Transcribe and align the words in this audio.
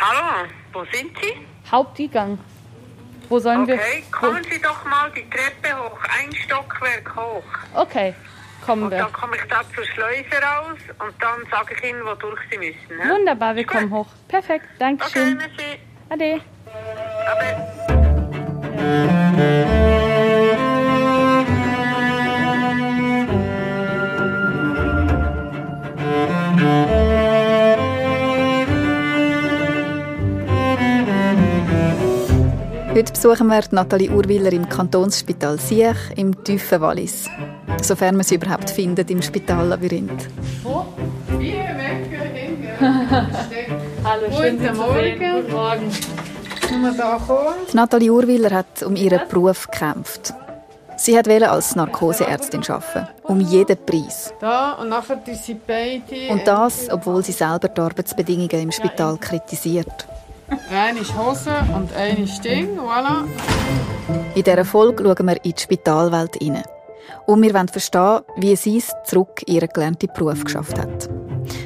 Hallo, 0.00 0.48
wo 0.72 0.84
sind 0.92 1.10
Sie? 1.20 1.34
Haupteingang. 1.70 2.38
Wo 3.28 3.38
sollen 3.38 3.66
wir? 3.66 3.74
Okay, 3.74 4.04
kommen 4.10 4.42
Sie 4.50 4.60
doch 4.60 4.84
mal 4.84 5.10
die 5.10 5.28
Treppe 5.28 5.76
hoch, 5.76 5.98
ein 6.18 6.32
Stockwerk 6.34 7.14
hoch. 7.14 7.42
Okay, 7.74 8.14
kommen 8.64 8.84
Und 8.84 8.90
wir. 8.92 8.98
dann 8.98 9.12
komme 9.12 9.36
ich 9.36 9.42
da 9.50 9.60
zur 9.74 9.84
Schleuse 9.84 10.40
raus 10.42 10.78
und 11.00 11.14
dann 11.22 11.44
sage 11.50 11.74
ich 11.74 11.84
Ihnen, 11.90 12.02
wodurch 12.04 12.40
Sie 12.50 12.58
müssen. 12.58 12.96
Ne? 12.96 13.10
Wunderbar, 13.12 13.54
wir 13.56 13.66
kommen 13.66 13.90
hoch. 13.90 14.06
Perfekt, 14.28 14.64
Okay, 14.66 14.76
Dankeschön. 14.78 15.36
merci. 15.36 15.78
Ade. 16.08 16.40
Aber 17.26 17.44
Heute 32.98 33.12
besuchen 33.12 33.46
wir 33.46 33.60
die 33.60 33.76
Nathalie 33.76 34.10
Urwiller 34.10 34.52
im 34.52 34.68
Kantonsspital 34.68 35.56
Siech 35.60 35.94
im 36.16 36.42
tiefen 36.42 36.80
Wallis. 36.80 37.30
Sofern 37.80 38.16
man 38.16 38.24
sie 38.24 38.34
überhaupt 38.34 38.70
findet 38.70 39.08
im 39.12 39.22
Spitallabyrinth. 39.22 40.26
Hallo, 44.02 44.26
schön, 44.36 44.58
Sie 44.58 44.66
Guten 44.66 44.74
zu 44.74 44.80
Morgen. 44.80 44.94
sehen. 44.96 45.36
Guten 45.36 45.52
Morgen. 45.52 45.92
Können 46.60 46.82
wir 46.82 46.92
da 46.94 47.20
kommen? 47.24 47.54
Die 47.70 47.76
Nathalie 47.76 48.10
Urwiller 48.10 48.50
hat 48.50 48.82
um 48.82 48.96
ihren 48.96 49.28
Beruf 49.28 49.70
gekämpft. 49.70 50.34
Sie 50.96 51.16
hat 51.16 51.28
als 51.28 51.76
Narkoseärztin 51.76 52.68
arbeiten, 52.68 53.06
um 53.22 53.38
jeden 53.38 53.78
Preis. 53.86 54.34
Da 54.40 54.72
und 54.72 54.88
nachher 54.88 55.14
die 55.24 55.36
sie 55.36 55.54
beide. 55.54 56.32
Und 56.32 56.44
das, 56.48 56.90
obwohl 56.90 57.22
sie 57.22 57.30
selber 57.30 57.68
die 57.68 57.80
Arbeitsbedingungen 57.80 58.60
im 58.60 58.72
Spital 58.72 59.16
kritisiert. 59.18 60.07
Eine 60.70 61.00
ist 61.00 61.16
Hose 61.16 61.54
und 61.74 61.92
eine 61.94 62.20
ist 62.20 62.42
Ding, 62.44 62.78
voilà. 62.78 63.24
In 64.34 64.42
dieser 64.42 64.64
Folge 64.64 65.04
schauen 65.04 65.26
wir 65.26 65.44
in 65.44 65.52
die 65.52 65.60
Spitalwelt 65.60 66.36
hinein. 66.36 66.64
Und 67.26 67.42
wir 67.42 67.52
wollen 67.54 67.68
verstehen, 67.68 68.20
wie 68.36 68.56
sie 68.56 68.78
es 68.78 68.92
zurück 69.04 69.42
in 69.46 69.56
ihren 69.56 69.68
gelernten 69.68 70.08
Beruf 70.14 70.44
geschafft 70.44 70.78
hat. 70.78 71.08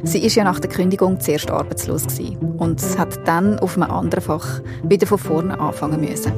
Sie 0.03 0.25
ist 0.25 0.35
ja 0.35 0.45
nach 0.45 0.61
der 0.61 0.71
Kündigung 0.71 1.21
zuerst 1.21 1.51
arbeitslos 1.51 2.07
gewesen 2.07 2.57
und 2.59 2.81
hat 2.99 3.27
dann 3.27 3.59
auf 3.59 3.77
einem 3.77 3.91
anderen 3.91 4.25
Fach 4.25 4.61
wieder 4.83 5.07
von 5.07 5.19
vorne 5.19 5.59
anfangen 5.59 6.01
müssen. 6.01 6.33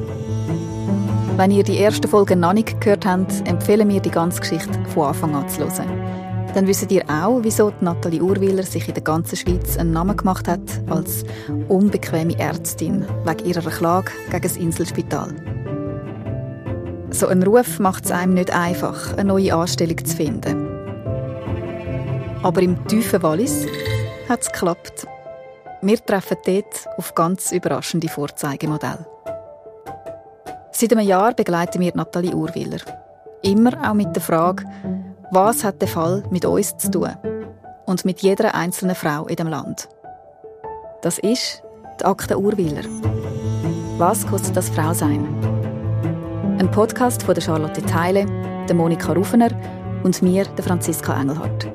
Wenn 1.37 1.51
ihr 1.51 1.63
die 1.63 1.79
ersten 1.79 2.07
Folgen 2.07 2.39
noch 2.39 2.53
nicht 2.53 2.79
gehört 2.79 3.05
habt, 3.05 3.47
empfehlen 3.47 3.89
wir 3.89 3.99
die 3.99 4.11
ganze 4.11 4.39
Geschichte 4.39 4.79
von 4.93 5.07
Anfang 5.07 5.35
an 5.35 5.49
zu 5.49 5.61
hören. 5.61 6.24
Dann 6.55 6.67
wisst 6.67 6.89
ihr 6.89 7.03
auch, 7.09 7.39
wieso 7.41 7.73
Nathalie 7.81 8.21
Urwiller 8.21 8.63
sich 8.63 8.87
in 8.87 8.93
der 8.93 9.03
ganzen 9.03 9.35
Schweiz 9.35 9.77
einen 9.77 9.91
Namen 9.91 10.15
gemacht 10.15 10.47
hat 10.47 10.61
als 10.89 11.25
unbequeme 11.67 12.39
Ärztin 12.39 13.05
wegen 13.25 13.45
ihrer 13.45 13.69
Klage 13.69 14.13
gegen 14.31 14.41
das 14.41 14.55
Inselspital. 14.55 15.35
So 17.09 17.27
ein 17.27 17.43
Ruf 17.43 17.77
macht 17.79 18.05
es 18.05 18.11
einem 18.11 18.35
nicht 18.35 18.51
einfach, 18.51 19.17
eine 19.17 19.25
neue 19.25 19.53
Anstellung 19.53 19.97
zu 20.05 20.15
finden. 20.15 20.65
Aber 22.41 22.61
im 22.61 22.87
tiefen 22.87 23.21
Wallis 23.21 23.65
hat 24.29 24.43
es 24.43 24.49
geklappt. 24.49 25.05
Wir 25.81 25.97
treffen 26.05 26.37
dort 26.45 26.87
auf 26.97 27.13
ganz 27.15 27.51
überraschende 27.51 28.07
Vorzeigemodelle. 28.07 29.05
Seit 30.71 30.93
einem 30.93 31.05
Jahr 31.05 31.33
begleiten 31.33 31.81
wir 31.81 31.91
Nathalie 31.95 32.33
Urwiller. 32.33 32.79
Immer 33.41 33.89
auch 33.89 33.93
mit 33.93 34.15
der 34.15 34.23
Frage, 34.23 34.63
was 35.35 35.65
hat 35.65 35.81
der 35.81 35.89
Fall 35.89 36.23
mit 36.31 36.45
uns 36.45 36.77
zu 36.77 36.89
tun? 36.89 37.11
Und 37.85 38.05
mit 38.05 38.21
jeder 38.21 38.55
einzelnen 38.55 38.95
Frau 38.95 39.27
in 39.27 39.35
dem 39.35 39.49
Land. 39.49 39.89
Das 41.01 41.19
ist 41.19 41.61
die 41.99 42.05
Akte 42.05 42.39
Urwiller. 42.39 42.83
Was 43.97 44.25
kostet 44.25 44.55
das 44.55 44.69
Frau 44.69 44.93
sein? 44.93 45.27
Ein 46.57 46.71
Podcast 46.71 47.23
von 47.23 47.35
der 47.35 47.41
Charlotte 47.41 47.81
Teile, 47.81 48.25
der 48.69 48.75
Monika 48.75 49.11
Rufener 49.11 49.49
und 50.03 50.21
mir, 50.21 50.45
der 50.45 50.63
Franziska 50.63 51.19
Engelhardt. 51.19 51.67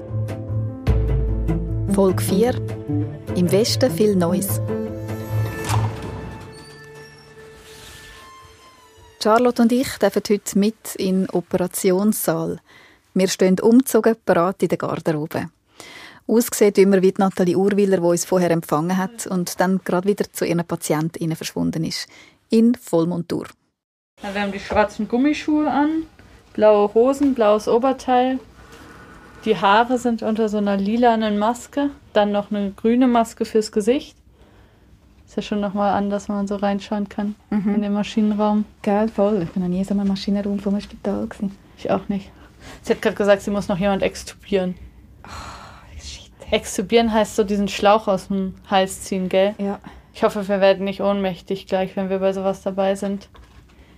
Folge 1.93 2.23
4 2.23 2.55
Im 3.37 3.53
Westen 3.53 3.91
viel 3.91 4.17
Neues. 4.17 4.59
Charlotte 9.23 9.61
und 9.61 9.71
ich 9.71 9.99
dürfen 9.99 10.23
heute 10.31 10.59
mit 10.59 10.95
in 10.97 11.27
den 11.27 11.31
Operationssaal. 11.31 12.59
Wir 13.15 13.29
stehen 13.29 13.59
umgezogen, 13.61 14.17
parat 14.25 14.63
in 14.63 14.69
der 14.69 14.79
Garderobe. 14.79 15.51
Ausgesehen 16.27 16.75
immer 16.77 17.03
wie 17.03 17.13
die 17.13 17.21
Nathalie 17.21 17.57
Urwiller, 17.57 17.97
die 17.97 18.03
uns 18.05 18.25
vorher 18.25 18.53
empfangen 18.53 18.97
hat 18.97 19.27
und 19.27 19.59
dann 19.61 19.81
gerade 19.85 20.09
wieder 20.09 20.33
zu 20.33 20.45
ihren 20.45 20.65
Patientinnen 20.65 21.37
verschwunden 21.37 21.83
ist. 21.83 22.09
In 22.51 22.75
Vollmontur. 22.77 23.47
Wir 24.23 24.41
haben 24.41 24.53
die 24.53 24.61
schwarzen 24.61 25.09
Gummischuhe 25.09 25.69
an, 25.69 26.05
blaue 26.53 26.93
Hosen, 26.95 27.35
blaues 27.35 27.67
Oberteil. 27.67 28.39
Die 29.45 29.57
Haare 29.57 29.99
sind 29.99 30.23
unter 30.23 30.49
so 30.49 30.59
einer 30.59 30.77
lilanen 30.77 31.39
Maske. 31.39 31.91
Dann 32.13 32.31
noch 32.31 32.51
eine 32.51 32.73
grüne 32.73 33.09
Maske 33.09 33.45
fürs 33.45 33.73
Gesicht. 33.73 34.17
Ist 35.27 35.37
ja 35.37 35.43
schon 35.43 35.61
nochmal 35.61 35.95
anders, 35.95 36.29
wenn 36.29 36.37
man 36.37 36.47
so 36.47 36.57
reinschauen 36.57 37.09
kann 37.09 37.35
in 37.51 37.83
den 37.83 37.93
Maschinenraum. 37.93 38.67
Gell, 38.83 39.09
voll. 39.09 39.43
Ich 39.43 39.51
bin 39.51 39.63
noch 39.63 39.69
nie 39.69 39.83
so 39.85 39.95
im 39.95 40.07
Maschinenraum 40.07 40.59
vom 40.59 40.79
Spital. 40.81 41.27
Gewesen. 41.27 41.57
Ich 41.79 41.91
auch 41.91 42.09
nicht. 42.09 42.31
Sie 42.83 42.93
hat 42.95 43.03
gerade 43.03 43.17
gesagt, 43.17 43.43
sie 43.43 43.51
muss 43.51 43.69
noch 43.69 43.79
jemand 43.79 44.03
extubieren. 44.03 44.75
Extubieren 46.51 47.13
heißt 47.13 47.37
so 47.37 47.45
diesen 47.45 47.69
Schlauch 47.69 48.09
aus 48.09 48.29
dem 48.29 48.55
Hals 48.69 49.03
ziehen, 49.03 49.29
gell? 49.29 49.55
Ja. 49.59 49.79
Ich 50.13 50.25
hoffe, 50.25 50.49
wir 50.49 50.61
werden 50.61 50.85
nicht 50.85 51.01
ohnmächtig 51.01 51.67
gleich, 51.67 51.95
wenn 51.95 52.11
wir 52.11 52.19
bei 52.19 52.33
sowas 52.33 52.63
dabei 52.63 52.95
sind. 52.97 53.29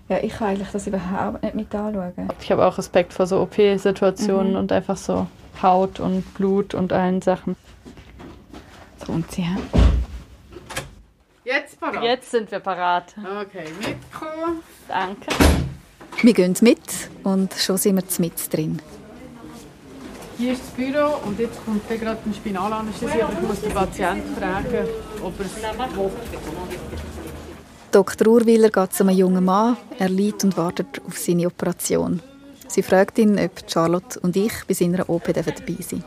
ja, 0.08 0.18
ich 0.18 0.34
kann 0.34 0.48
eigentlich 0.48 0.68
das 0.70 0.86
überhaupt 0.86 1.42
nicht 1.42 1.54
mit 1.54 1.74
anschauen. 1.74 2.28
Ich 2.40 2.50
habe 2.52 2.66
auch 2.66 2.76
Respekt 2.76 3.14
vor 3.14 3.26
so 3.26 3.40
OP-Situationen 3.40 4.50
Mhm. 4.52 4.58
und 4.58 4.72
einfach 4.72 4.96
so 4.98 5.26
Haut 5.62 6.00
und 6.00 6.34
Blut 6.34 6.74
und 6.74 6.92
allen 6.92 7.22
Sachen. 7.22 7.56
So, 9.06 9.12
und 9.14 9.30
sie 9.32 9.46
haben. 9.46 9.62
Jetzt 11.44 11.80
parat. 11.80 12.02
Jetzt 12.02 12.30
sind 12.30 12.50
wir 12.50 12.60
parat. 12.60 13.14
Okay, 13.16 13.64
mitkommen. 13.80 14.60
Danke. 14.88 15.26
Wir 16.22 16.34
gehen 16.34 16.54
mit 16.60 16.78
und 17.24 17.52
schon 17.54 17.76
sind 17.78 17.96
wir 17.96 18.04
mit 18.20 18.52
drin. 18.52 18.80
Hier 20.38 20.52
ist 20.52 20.62
das 20.62 20.70
Büro 20.70 21.18
und 21.26 21.36
jetzt 21.38 21.64
kommt 21.64 21.82
dann 21.90 21.98
gerade 21.98 22.20
ein 22.24 22.32
Spinalanästhesie, 22.32 23.22
aber 23.22 23.32
ich 23.32 23.48
muss 23.48 23.60
den 23.60 23.72
Patienten 23.72 24.36
fragen, 24.36 24.86
ob 25.20 25.38
er 25.40 25.46
es 25.46 25.56
will. 25.56 26.10
Dr. 27.90 28.28
Urwiller 28.28 28.70
geht 28.70 28.92
zu 28.92 29.02
einem 29.02 29.16
jungen 29.16 29.44
Mann. 29.44 29.76
Er 29.98 30.08
liegt 30.08 30.44
und 30.44 30.56
wartet 30.56 31.02
auf 31.06 31.18
seine 31.18 31.48
Operation. 31.48 32.22
Sie 32.68 32.82
fragt 32.82 33.18
ihn, 33.18 33.38
ob 33.38 33.50
Charlotte 33.68 34.20
und 34.20 34.36
ich 34.36 34.52
bei 34.66 34.74
seiner 34.74 35.10
OP 35.10 35.24
dabei 35.24 35.42
sein 35.42 35.66
dürfen. 35.66 36.04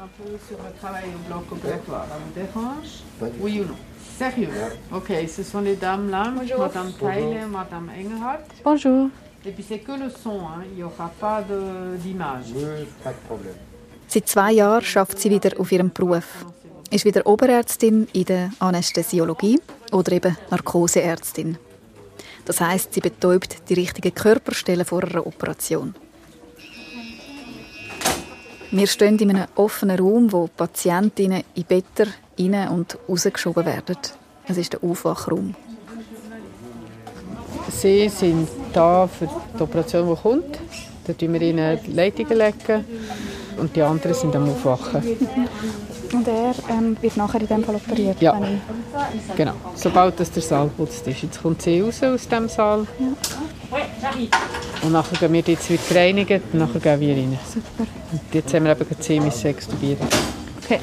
sur 0.50 0.58
le 0.58 0.80
travail 0.82 1.04
au 1.14 1.28
bloc 1.28 1.52
opératoire. 1.52 2.08
Ça 2.08 2.18
vous 2.24 2.34
dérange 2.34 3.04
Oui 3.40 3.62
ou 3.62 3.66
non 3.66 3.78
Sérieux 4.18 4.50
Ok, 4.94 5.12
ce 5.28 5.44
sont 5.44 5.60
les 5.60 5.76
dames 5.76 6.10
là, 6.10 6.32
Madame 6.58 6.94
Teile, 6.94 7.48
Madame 7.52 7.90
Engelhardt. 7.90 8.46
Bonjour. 8.64 9.10
Seit 14.08 14.28
zwei 14.28 14.52
Jahren 14.54 14.84
schafft 14.84 15.20
sie 15.20 15.30
wieder 15.30 15.60
auf 15.60 15.72
ihrem 15.72 15.92
Beruf. 15.92 16.46
Ist 16.90 17.06
wieder 17.06 17.28
Oberärztin 17.28 18.08
in 18.14 18.26
der 18.26 18.52
Anästhesiologie 18.60 19.60
oder 19.92 20.12
eben 20.14 20.36
Narkoseärztin. 20.50 21.58
Das 22.46 22.60
heißt, 22.60 22.94
sie 22.94 23.02
betäubt 23.02 23.70
die 23.70 23.76
richtigen 23.76 24.14
Körperstellen 24.16 24.86
vor 24.86 25.04
einer 25.04 25.28
Operation. 25.28 25.94
Wir 28.72 28.88
stehen 28.88 29.20
in 29.20 29.30
einem 29.30 29.48
offenen 29.56 30.00
Raum, 30.00 30.32
wo 30.32 30.48
Patientinnen 30.48 31.44
in 31.54 31.64
Betten 31.66 32.12
rein 32.40 32.70
und 32.70 32.98
rausgeschoben 33.08 33.66
werden. 33.66 33.98
Es 34.48 34.58
ist 34.58 34.74
der 34.74 34.84
Aufwachraum. 34.84 35.56
Sie 37.70 38.10
sind 38.10 38.48
da 38.76 39.08
für 39.08 39.28
die 39.58 39.64
Operation, 39.64 40.10
die 40.10 40.22
kommt. 40.22 40.60
Da 41.06 41.14
legen 41.20 41.34
wir 41.34 41.42
ihnen 41.42 41.80
die 41.86 41.92
Leitungen. 41.92 42.38
Legen. 42.38 42.86
Und 43.58 43.76
die 43.76 43.82
anderen 43.82 44.14
sind 44.14 44.36
am 44.36 44.50
Aufwachen. 44.50 45.02
Und 46.12 46.28
er 46.28 46.54
ähm, 46.70 46.98
wird 47.02 47.18
nachher 47.18 47.42
in 47.42 47.48
dem 47.48 47.64
Fall 47.64 47.76
operiert. 47.76 48.22
Ja. 48.22 48.40
Genau. 49.36 49.54
Sobald 49.76 50.20
das 50.20 50.32
der 50.32 50.44
Saal 50.44 50.68
putzt 50.68 51.08
ist. 51.08 51.22
Jetzt 51.24 51.42
kommt 51.42 51.62
sie 51.62 51.82
raus 51.82 52.04
aus 52.04 52.28
dem 52.28 52.50
Saal. 52.50 52.86
Und 54.82 54.92
nachher 54.92 55.18
gehen 55.18 55.34
wir 55.34 55.42
jetzt 55.42 55.70
wieder 55.70 56.00
reinigen 56.00 56.42
und 56.54 56.60
nachher 56.60 56.80
gehen 56.80 57.00
wir 57.00 57.16
rein. 57.16 57.40
Super. 57.48 57.90
Und 58.12 58.22
jetzt 58.34 58.54
haben 58.54 58.66
wir 58.66 58.72
eben 58.72 59.02
10 59.02 59.24
bis 59.24 59.42
6 59.42 59.46
extubieren. 59.46 60.08
Okay. 60.64 60.80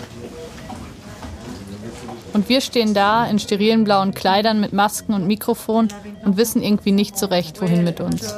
Und 2.33 2.49
wir 2.49 2.61
stehen 2.61 2.95
da 2.95 3.27
in 3.27 3.39
sterilen 3.39 3.85
blauen 3.85 4.15
Kleidern 4.15 4.61
mit 4.61 4.73
Masken 4.73 5.15
und 5.15 5.27
Mikrofon 5.27 5.89
und 6.25 6.37
wissen 6.37 6.63
irgendwie 6.63 6.93
nicht 6.93 7.19
so 7.19 7.27
recht, 7.27 7.61
wohin 7.61 7.85
mit 7.85 8.01
uns. 8.01 8.35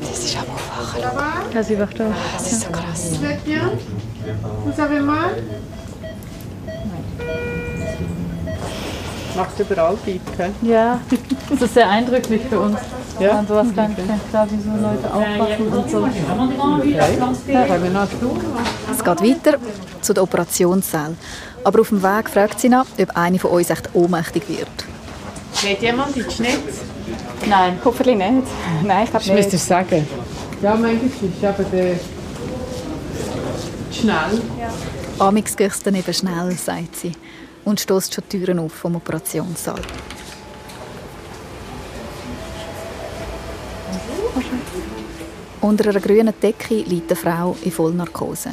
Das 0.00 0.24
ist 0.24 0.36
aufwachen. 0.36 1.02
Ja, 1.54 1.62
sie 1.62 1.78
wacht 1.78 2.00
auf. 2.00 2.14
Das 2.36 2.52
ist 2.52 2.60
so 2.62 2.70
krass. 2.70 3.18
Vous 4.64 4.78
avez 4.78 5.00
mal 5.00 5.30
Macht 9.36 9.58
überall 9.60 9.96
Piep, 10.04 10.20
Ja, 10.62 11.00
das 11.48 11.62
ist 11.62 11.74
sehr 11.74 11.88
eindrücklich 11.88 12.42
für 12.48 12.60
uns. 12.60 12.78
Ja. 13.18 13.28
Wenn 13.28 13.36
man 13.36 13.46
sowas 13.46 13.66
nicht 13.66 13.76
kennt. 13.76 14.30
Klar, 14.30 14.46
wie 14.50 14.60
so 14.60 14.70
Leute 14.70 15.14
aufwachen 15.14 15.68
und 15.68 15.90
so. 15.90 16.06
Ja, 16.06 17.06
noch 17.18 18.06
schauen. 18.20 18.40
Es 18.90 19.04
geht 19.04 19.22
weiter 19.22 19.58
zu 20.00 20.12
der 20.14 20.22
Operationssaal. 20.22 21.14
Aber 21.64 21.80
auf 21.80 21.88
dem 21.90 22.02
Weg 22.02 22.30
fragt 22.30 22.60
sie 22.60 22.68
nach, 22.68 22.86
ob 22.98 23.16
eine 23.16 23.38
von 23.38 23.50
uns 23.50 23.70
echt 23.70 23.90
ohnmächtig 23.94 24.48
wird. 24.48 24.68
Geht 25.60 25.82
jemand 25.82 26.16
in 26.16 26.24
die 26.24 26.30
Schnitz? 26.30 26.80
Nein. 27.48 27.78
Hoffentlich 27.84 28.16
nicht. 28.16 28.46
Nein, 28.84 29.04
ich 29.04 29.10
glaube 29.10 29.24
Ich 29.24 29.32
müsste 29.32 29.52
nicht. 29.52 29.54
es 29.54 29.66
sagen. 29.66 30.06
Ja, 30.62 30.70
manchmal 30.72 30.94
ist 30.94 31.14
es 31.22 31.22
eben 31.22 31.70
der... 31.72 32.00
schnell. 33.92 34.42
Amix 35.18 35.56
geht 35.56 35.70
es 35.70 35.82
dann 35.82 35.94
eben 35.94 36.14
schnell, 36.14 36.52
sagt 36.52 36.96
sie. 36.96 37.12
Und 37.64 37.80
stößt 37.80 38.14
schon 38.14 38.24
die 38.32 38.38
Türen 38.38 38.58
auf 38.58 38.72
vom 38.72 38.96
Operationssaal. 38.96 39.80
Unter 45.60 45.90
einer 45.90 46.00
grünen 46.00 46.32
Decke 46.40 46.76
liegt 46.76 47.10
eine 47.10 47.16
Frau 47.20 47.56
in 47.62 47.70
Vollnarkose. 47.70 48.52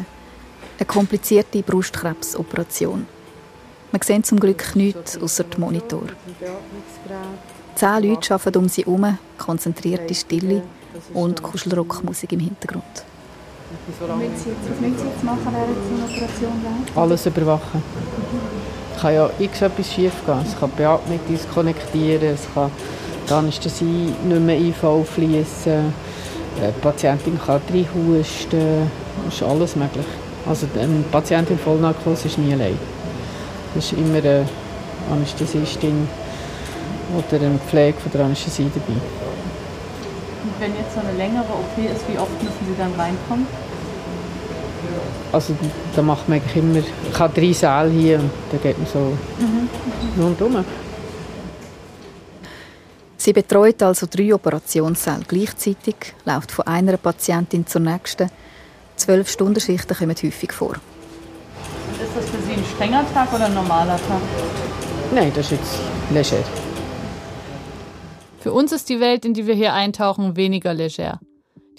Eine 0.79 0.85
komplizierte 0.85 1.63
Brustkrebsoperation. 1.63 3.07
Man 3.91 4.01
sieht 4.03 4.27
zum 4.27 4.39
Glück 4.39 4.75
nichts 4.75 5.17
außer 5.19 5.43
dem 5.45 5.61
Monitor. 5.61 6.03
Zehn 7.73 8.03
Leute 8.03 8.33
arbeiten 8.35 8.59
um 8.59 8.69
sie 8.69 8.83
herum, 8.83 9.17
konzentrierte 9.39 10.13
Stille 10.13 10.61
und 11.15 11.41
Kuschelrockmusik 11.41 12.31
im 12.33 12.41
Hintergrund. 12.41 12.83
Was 13.99 14.17
müssen 14.17 14.37
Sie 14.37 15.05
jetzt 15.07 15.23
machen, 15.23 15.47
während 15.51 15.77
eine 15.87 16.03
Operation? 16.05 16.53
Alles 16.95 17.25
überwachen. 17.25 17.83
Es 18.95 19.01
kann 19.01 19.13
ja 19.15 19.29
irgendetwas 19.39 19.93
schief 19.93 20.13
gehen. 20.25 20.45
Es 20.45 20.59
kann 20.59 20.71
die 20.73 20.77
Beatmung 20.77 21.19
diskonnektieren, 21.27 22.35
es 22.35 22.41
kann 22.53 22.71
die 23.27 23.33
Anästhesie 23.33 24.13
nicht 24.23 24.41
mehr 24.41 24.59
IV 24.59 25.09
fließen, 25.09 25.93
die 26.57 26.81
Patientin 26.81 27.39
kann 27.39 27.61
reinhusten, 27.67 28.91
es 29.27 29.33
ist 29.33 29.43
alles 29.43 29.75
möglich. 29.75 30.05
Also 30.47 30.65
eine 30.79 31.03
Patientin 31.11 31.57
in 31.57 31.63
Vollnarkose 31.63 32.27
ist 32.27 32.37
nie 32.37 32.53
allein. 32.53 32.77
Es 33.75 33.91
ist 33.91 33.99
immer 33.99 34.17
eine 34.17 34.47
Anästhesistin 35.11 36.07
oder 37.15 37.45
eine 37.45 37.59
Pflege 37.59 37.97
von 37.99 38.11
der 38.11 38.25
Anästhesie 38.25 38.71
dabei. 38.73 38.93
Und 40.43 40.59
wenn 40.59 40.75
jetzt 40.75 40.93
so 40.93 41.01
eine 41.01 41.17
längere 41.17 41.43
OP 41.43 41.77
ist, 41.77 42.07
wie 42.07 42.17
oft 42.17 42.31
müssen 42.41 42.65
Sie 42.67 42.75
dann 42.77 42.93
reinkommen? 42.93 43.47
Also 45.31 45.53
da 45.95 46.01
macht 46.01 46.29
man 46.29 46.39
eigentlich 46.39 46.55
immer, 46.55 46.79
ich 46.79 47.19
habe 47.19 47.39
drei 47.39 47.51
Säle 47.51 47.89
hier 47.89 48.19
und 48.19 48.31
da 48.51 48.57
geht 48.57 48.77
man 48.77 48.87
so 48.87 49.17
rundherum. 50.17 50.63
Sie 53.17 53.33
betreut 53.33 53.83
also 53.83 54.07
drei 54.09 54.33
Operationssäle 54.33 55.25
gleichzeitig, 55.27 55.95
läuft 56.23 56.51
von 56.51 56.65
einer 56.67 56.95
Patientin 56.95 57.67
zur 57.67 57.81
nächsten. 57.81 58.29
Zwölf 58.97 59.29
Stunden 59.29 59.59
Schichten 59.59 59.95
kommen 59.95 60.15
häufig 60.21 60.51
vor. 60.51 60.73
Ist 60.73 62.15
das 62.15 62.29
für 62.29 62.41
Sie 62.41 62.53
ein 62.53 62.65
strenger 62.75 63.05
Tag 63.13 63.31
oder 63.33 63.45
ein 63.45 63.53
normaler 63.53 63.97
Tag? 63.97 64.21
Nein, 65.13 65.31
das 65.33 65.51
ist 65.51 65.59
jetzt 65.59 65.79
leger. 66.11 66.43
Für 68.39 68.53
uns 68.53 68.71
ist 68.71 68.89
die 68.89 68.99
Welt, 68.99 69.23
in 69.25 69.33
die 69.33 69.47
wir 69.47 69.55
hier 69.55 69.73
eintauchen, 69.73 70.35
weniger 70.35 70.73
leger. 70.73 71.19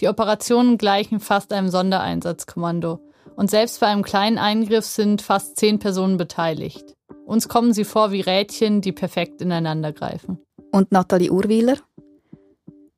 Die 0.01 0.09
Operationen 0.09 0.79
gleichen 0.79 1.21
fast 1.21 1.53
einem 1.53 1.69
Sondereinsatzkommando. 1.69 3.01
Und 3.37 3.51
selbst 3.51 3.81
bei 3.81 3.87
einem 3.87 4.03
kleinen 4.03 4.39
Eingriff 4.39 4.85
sind 4.85 5.23
fast 5.23 5.57
zehn 5.57 5.79
Personen 5.79 6.17
beteiligt. 6.17 6.97
Uns 7.27 7.49
kommen 7.49 7.73
sie 7.73 7.85
vor 7.85 8.11
wie 8.11 8.21
Rädchen, 8.21 8.81
die 8.81 8.93
perfekt 8.93 9.43
ineinander 9.43 9.93
greifen. 9.93 10.39
Und 10.73 10.93
Nathalie 10.93 11.31
Urwiler? 11.31 11.77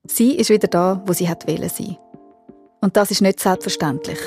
Sie 0.04 0.34
ist 0.34 0.50
wieder 0.50 0.68
da, 0.68 1.02
wo 1.06 1.12
sie 1.12 1.28
hat 1.28 1.46
wollen 1.46 1.68
sein. 1.68 1.96
Und 2.80 2.96
das 2.96 3.10
ist 3.10 3.20
nicht 3.20 3.40
selbstverständlich. 3.40 4.18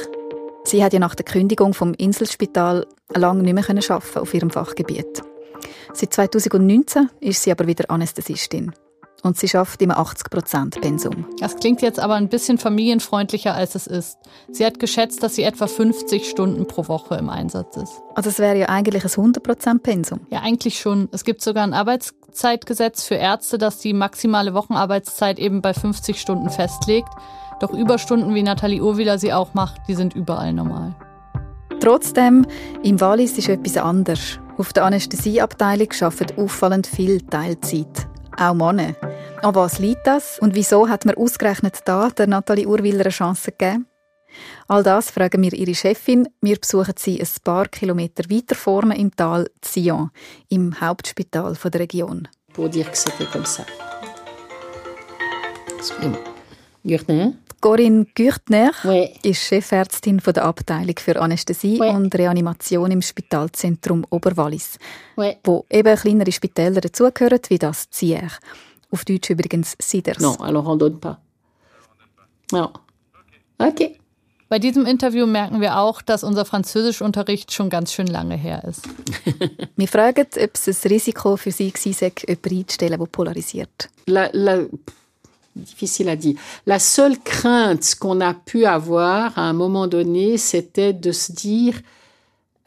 Sie 0.63 0.83
hat 0.83 0.93
ja 0.93 0.99
nach 0.99 1.15
der 1.15 1.25
Kündigung 1.25 1.73
vom 1.73 1.93
Inselspital 1.93 2.85
lange 3.13 3.43
nicht 3.43 3.53
mehr 3.53 3.67
arbeiten 3.67 4.19
auf 4.19 4.33
ihrem 4.33 4.49
Fachgebiet. 4.49 5.21
Seit 5.93 6.13
2019 6.13 7.09
ist 7.19 7.43
sie 7.43 7.51
aber 7.51 7.67
wieder 7.67 7.89
Anästhesistin. 7.89 8.73
Und 9.23 9.37
sie 9.37 9.47
schafft 9.47 9.81
immer 9.81 9.97
80% 9.99 10.81
Pensum. 10.81 11.25
Das 11.39 11.55
klingt 11.55 11.81
jetzt 11.81 11.99
aber 11.99 12.15
ein 12.15 12.27
bisschen 12.27 12.57
familienfreundlicher, 12.57 13.55
als 13.55 13.73
es 13.73 13.87
ist. 13.87 14.17
Sie 14.51 14.65
hat 14.65 14.79
geschätzt, 14.79 15.23
dass 15.23 15.35
sie 15.35 15.43
etwa 15.43 15.67
50 15.67 16.29
Stunden 16.29 16.67
pro 16.67 16.89
Woche 16.89 17.15
im 17.15 17.29
Einsatz 17.29 17.77
ist. 17.77 18.01
Also 18.15 18.29
es 18.29 18.39
wäre 18.39 18.57
ja 18.57 18.65
eigentlich 18.67 19.05
ein 19.05 19.11
100 19.11 19.81
Pensum. 19.81 20.19
Ja, 20.29 20.41
eigentlich 20.41 20.77
schon. 20.77 21.07
Es 21.13 21.23
gibt 21.23 21.41
sogar 21.41 21.63
ein 21.63 21.73
Arbeitszeitgesetz 21.73 23.05
für 23.05 23.15
Ärzte, 23.15 23.57
das 23.57 23.79
die 23.79 23.93
maximale 23.93 24.53
Wochenarbeitszeit 24.53 25.39
eben 25.39 25.61
bei 25.61 25.73
50 25.73 26.19
Stunden 26.19 26.49
festlegt. 26.49 27.09
Doch 27.59 27.71
Überstunden, 27.71 28.33
wie 28.33 28.43
Nathalie 28.43 28.81
Urwiler 28.81 29.17
sie 29.17 29.33
auch 29.33 29.53
macht, 29.53 29.81
die 29.87 29.95
sind 29.95 30.15
überall 30.15 30.53
normal. 30.53 30.95
Trotzdem, 31.79 32.45
im 32.83 32.99
Wallis 33.01 33.37
ist 33.37 33.49
etwas 33.49 33.77
anders. 33.77 34.39
Auf 34.57 34.73
der 34.73 34.85
Anästhesieabteilung 34.85 35.89
arbeiten 36.01 36.41
auffallend 36.41 36.87
viel 36.87 37.21
Teilzeit. 37.21 38.07
Auch 38.37 38.53
Männer. 38.53 38.95
An 39.41 39.55
was 39.55 39.79
liegt 39.79 40.07
das 40.07 40.39
und 40.39 40.55
wieso 40.55 40.87
hat 40.87 41.05
man 41.05 41.15
ausgerechnet 41.15 41.79
da 41.85 42.09
der 42.09 42.27
Nathalie 42.27 42.67
Urwiller 42.67 43.01
eine 43.01 43.09
Chance 43.09 43.51
gegeben? 43.51 43.87
All 44.67 44.81
das 44.81 45.11
fragen 45.11 45.41
wir 45.43 45.53
ihre 45.53 45.75
Chefin. 45.75 46.27
Wir 46.41 46.57
besuchen 46.57 46.95
sie 46.97 47.21
ein 47.21 47.27
paar 47.43 47.67
Kilometer 47.67 48.23
weiter 48.29 48.55
vorne 48.55 48.97
im 48.97 49.15
Tal 49.15 49.49
Sion, 49.63 50.09
im 50.49 50.79
Hauptspital 50.79 51.55
der 51.71 51.79
Region. 51.81 52.27
pour 52.53 52.69
dire 52.69 52.89
que 52.89 52.97
c'était 52.97 53.25
comme 53.25 53.45
ça. 53.45 53.65
Gurtin 56.85 57.37
Corinne 57.61 58.05
Gürtner 58.13 58.71
Oui. 58.83 59.09
ist 59.23 59.41
Chefärztin 59.43 60.19
von 60.19 60.33
der 60.33 60.43
Abteilung 60.45 60.95
für 60.99 61.19
Anästhesie 61.21 61.79
Oui. 61.79 61.89
und 61.89 62.13
Reanimation 62.13 62.91
im 62.91 63.01
Spitalzentrum 63.01 64.05
Oberwallis, 64.09 64.77
Oui. 65.15 65.37
wo 65.45 65.65
eben 65.69 65.95
kleinere 65.95 66.31
Spitäler 66.33 66.81
dazugehören, 66.81 67.39
wie 67.47 67.57
das 67.57 67.89
Zier. 67.89 68.27
Auf 68.91 69.05
Deutsch 69.05 69.29
übrigens 69.29 69.75
Siders. 69.81 70.19
Non, 70.19 70.35
alors 70.41 70.67
on 70.67 70.77
donne 70.77 70.97
pas. 70.99 71.17
Non. 72.51 72.69
Ok. 73.59 73.91
Bei 74.49 74.59
diesem 74.59 74.85
Interview 74.85 75.25
merken 75.25 75.61
wir 75.61 75.79
auch, 75.79 76.01
dass 76.01 76.23
unser 76.23 76.43
Französischunterricht 76.45 77.51
schon 77.53 77.69
ganz 77.69 77.91
schön 77.93 78.05
lange 78.07 78.35
her 78.35 78.63
ist. 78.65 78.87
Wir 79.75 79.87
fragen, 79.87 80.27
ob 80.37 80.51
es 80.53 80.67
ein 80.85 80.89
Risiko 80.91 81.37
für 81.37 81.51
sie 81.51 81.71
gewesen 81.71 81.93
sei, 81.93 82.11
jemanden 82.27 82.57
einzustellen, 82.59 82.99
der 82.99 83.07
polarisiert. 83.07 83.89
La, 84.05 84.29
la- 84.33 84.65
difficile 85.55 86.09
à 86.09 86.15
dire. 86.15 86.35
La 86.65 86.79
seule 86.79 87.19
crainte 87.19 87.95
qu'on 87.95 88.21
a 88.21 88.33
pu 88.33 88.65
avoir 88.65 89.37
à 89.37 89.43
un 89.43 89.53
moment 89.53 89.87
donné, 89.87 90.37
c'était 90.37 90.93
de 90.93 91.11
se 91.11 91.31
dire, 91.31 91.81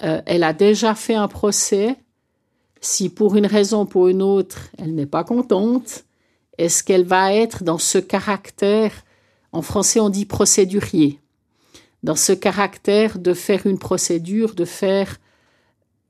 euh, 0.02 0.20
elle 0.26 0.44
a 0.44 0.52
déjà 0.52 0.94
fait 0.94 1.14
un 1.14 1.28
procès. 1.28 1.96
Si 2.80 3.08
pour 3.08 3.36
une 3.36 3.46
raison 3.46 3.82
ou 3.82 3.86
pour 3.86 4.08
une 4.08 4.22
autre, 4.22 4.68
elle 4.78 4.94
n'est 4.94 5.06
pas 5.06 5.24
contente, 5.24 6.04
est-ce 6.58 6.82
qu'elle 6.82 7.04
va 7.04 7.34
être 7.34 7.64
dans 7.64 7.78
ce 7.78 7.98
caractère, 7.98 8.92
en 9.52 9.62
français 9.62 10.00
on 10.00 10.08
dit 10.08 10.26
procédurier, 10.26 11.20
dans 12.02 12.14
ce 12.14 12.32
caractère 12.32 13.18
de 13.18 13.34
faire 13.34 13.66
une 13.66 13.78
procédure, 13.78 14.54
de 14.54 14.64
faire 14.64 15.16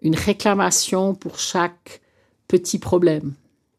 une 0.02 0.14
réclamation 0.14 1.14
pour 1.14 1.38
chaque 1.38 2.00
petit 2.48 2.78
problème. 2.78 3.34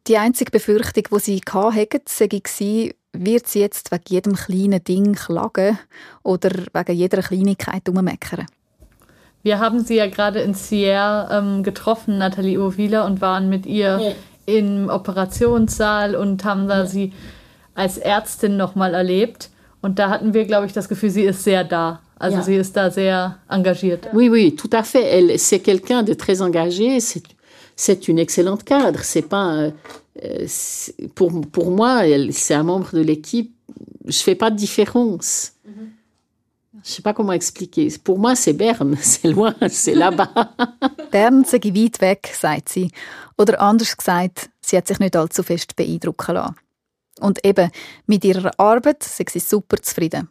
Die 0.08 0.18
einzige 0.18 0.52
Befürchtung, 0.52 1.04
die 1.12 1.20
sie 1.20 1.42
hatten, 1.54 2.02
sei 2.08 2.28
gewesen, 2.28 2.92
wird 3.14 3.48
sie 3.48 3.60
jetzt 3.60 3.92
wegen 3.92 4.04
jedem 4.08 4.36
kleinen 4.36 4.84
Ding 4.84 5.14
klagen 5.16 5.78
oder 6.24 6.50
wegen 6.74 6.96
jeder 6.96 7.22
Kleinigkeit 7.22 7.88
ummeckern. 7.90 8.46
Wir 9.44 9.60
haben 9.60 9.80
sie 9.84 9.96
ja 9.96 10.08
gerade 10.08 10.40
in 10.42 10.54
Sierre 10.54 11.30
ähm, 11.32 11.64
getroffen, 11.64 12.18
Nathalie 12.18 12.58
Urwiler, 12.60 13.06
und 13.06 13.22
waren 13.22 13.50
mit 13.50 13.66
ihr 13.66 14.00
Ja. 14.00 14.12
im 14.46 14.90
Operationssaal 14.90 16.16
und 16.16 16.44
haben 16.46 16.68
da 16.68 16.86
sie 16.86 17.14
als 17.76 17.98
Ärztin 17.98 18.58
nochmal 18.58 18.94
erlebt. 18.94 19.50
Und 19.82 20.00
da 20.00 20.10
hatten 20.10 20.34
wir, 20.34 20.46
glaube 20.46 20.66
ich, 20.68 20.74
das 20.74 20.90
Gefühl, 20.90 21.10
sie 21.10 21.24
ist 21.24 21.44
sehr 21.44 21.64
da. 21.64 22.00
Also 22.20 22.38
Ja. 22.38 22.44
sie 22.44 22.56
ist 22.56 22.76
da 22.76 22.90
sehr 22.92 23.38
engagiert. 23.48 24.08
Oui, 24.14 24.30
oui, 24.30 24.56
tout 24.56 24.70
à 24.74 24.84
fait. 24.84 25.04
Elle, 25.04 25.38
c'est 25.38 25.60
quelqu'un 25.60 26.04
de 26.04 26.14
très 26.16 26.42
engagé. 26.42 27.00
C'est, 27.00 27.24
c'est 27.78 28.10
une 28.10 28.20
excellente 28.20 28.66
cadre. 28.66 29.00
C'est 29.04 29.22
pas, 29.22 29.72
euh, 30.24 30.48
pour, 31.16 31.32
pour 31.50 31.72
moi, 31.72 32.02
c'est 32.32 32.56
un 32.56 32.64
membre 32.64 32.94
de 32.94 33.02
l'équipe. 33.02 33.56
Je 34.06 34.18
fais 34.18 34.36
pas 34.36 34.50
de 34.50 34.58
différence. 34.58 35.54
Je 36.84 36.90
sais 36.94 37.02
pas 37.02 37.14
comment 37.14 37.34
expliquer. 37.34 37.88
Pour 38.04 38.20
moi, 38.20 38.36
c'est 38.36 38.54
Berne. 38.54 38.96
C'est 39.02 39.30
loin. 39.30 39.54
C'est 39.70 39.96
là-bas. 39.96 40.32
Bern 41.12 41.44
sei 41.44 41.60
weit 41.74 42.00
weg, 42.02 42.32
sagt 42.34 42.70
sie. 42.70 42.92
Oder 43.38 43.62
anders 43.62 43.96
gesagt, 43.98 44.50
sie 44.62 44.78
hat 44.78 44.88
sich 44.88 45.00
nicht 45.00 45.16
allzu 45.16 45.44
fest 45.44 45.76
beeindrucken 45.76 46.36
lassen. 46.36 46.56
Und 47.20 47.44
eben, 47.44 47.72
mit 48.06 48.24
ihrer 48.24 48.52
Arbeit 48.58 49.04
sei 49.04 49.26
sie 49.28 49.40
super 49.40 49.82
zufrieden. 49.82 50.30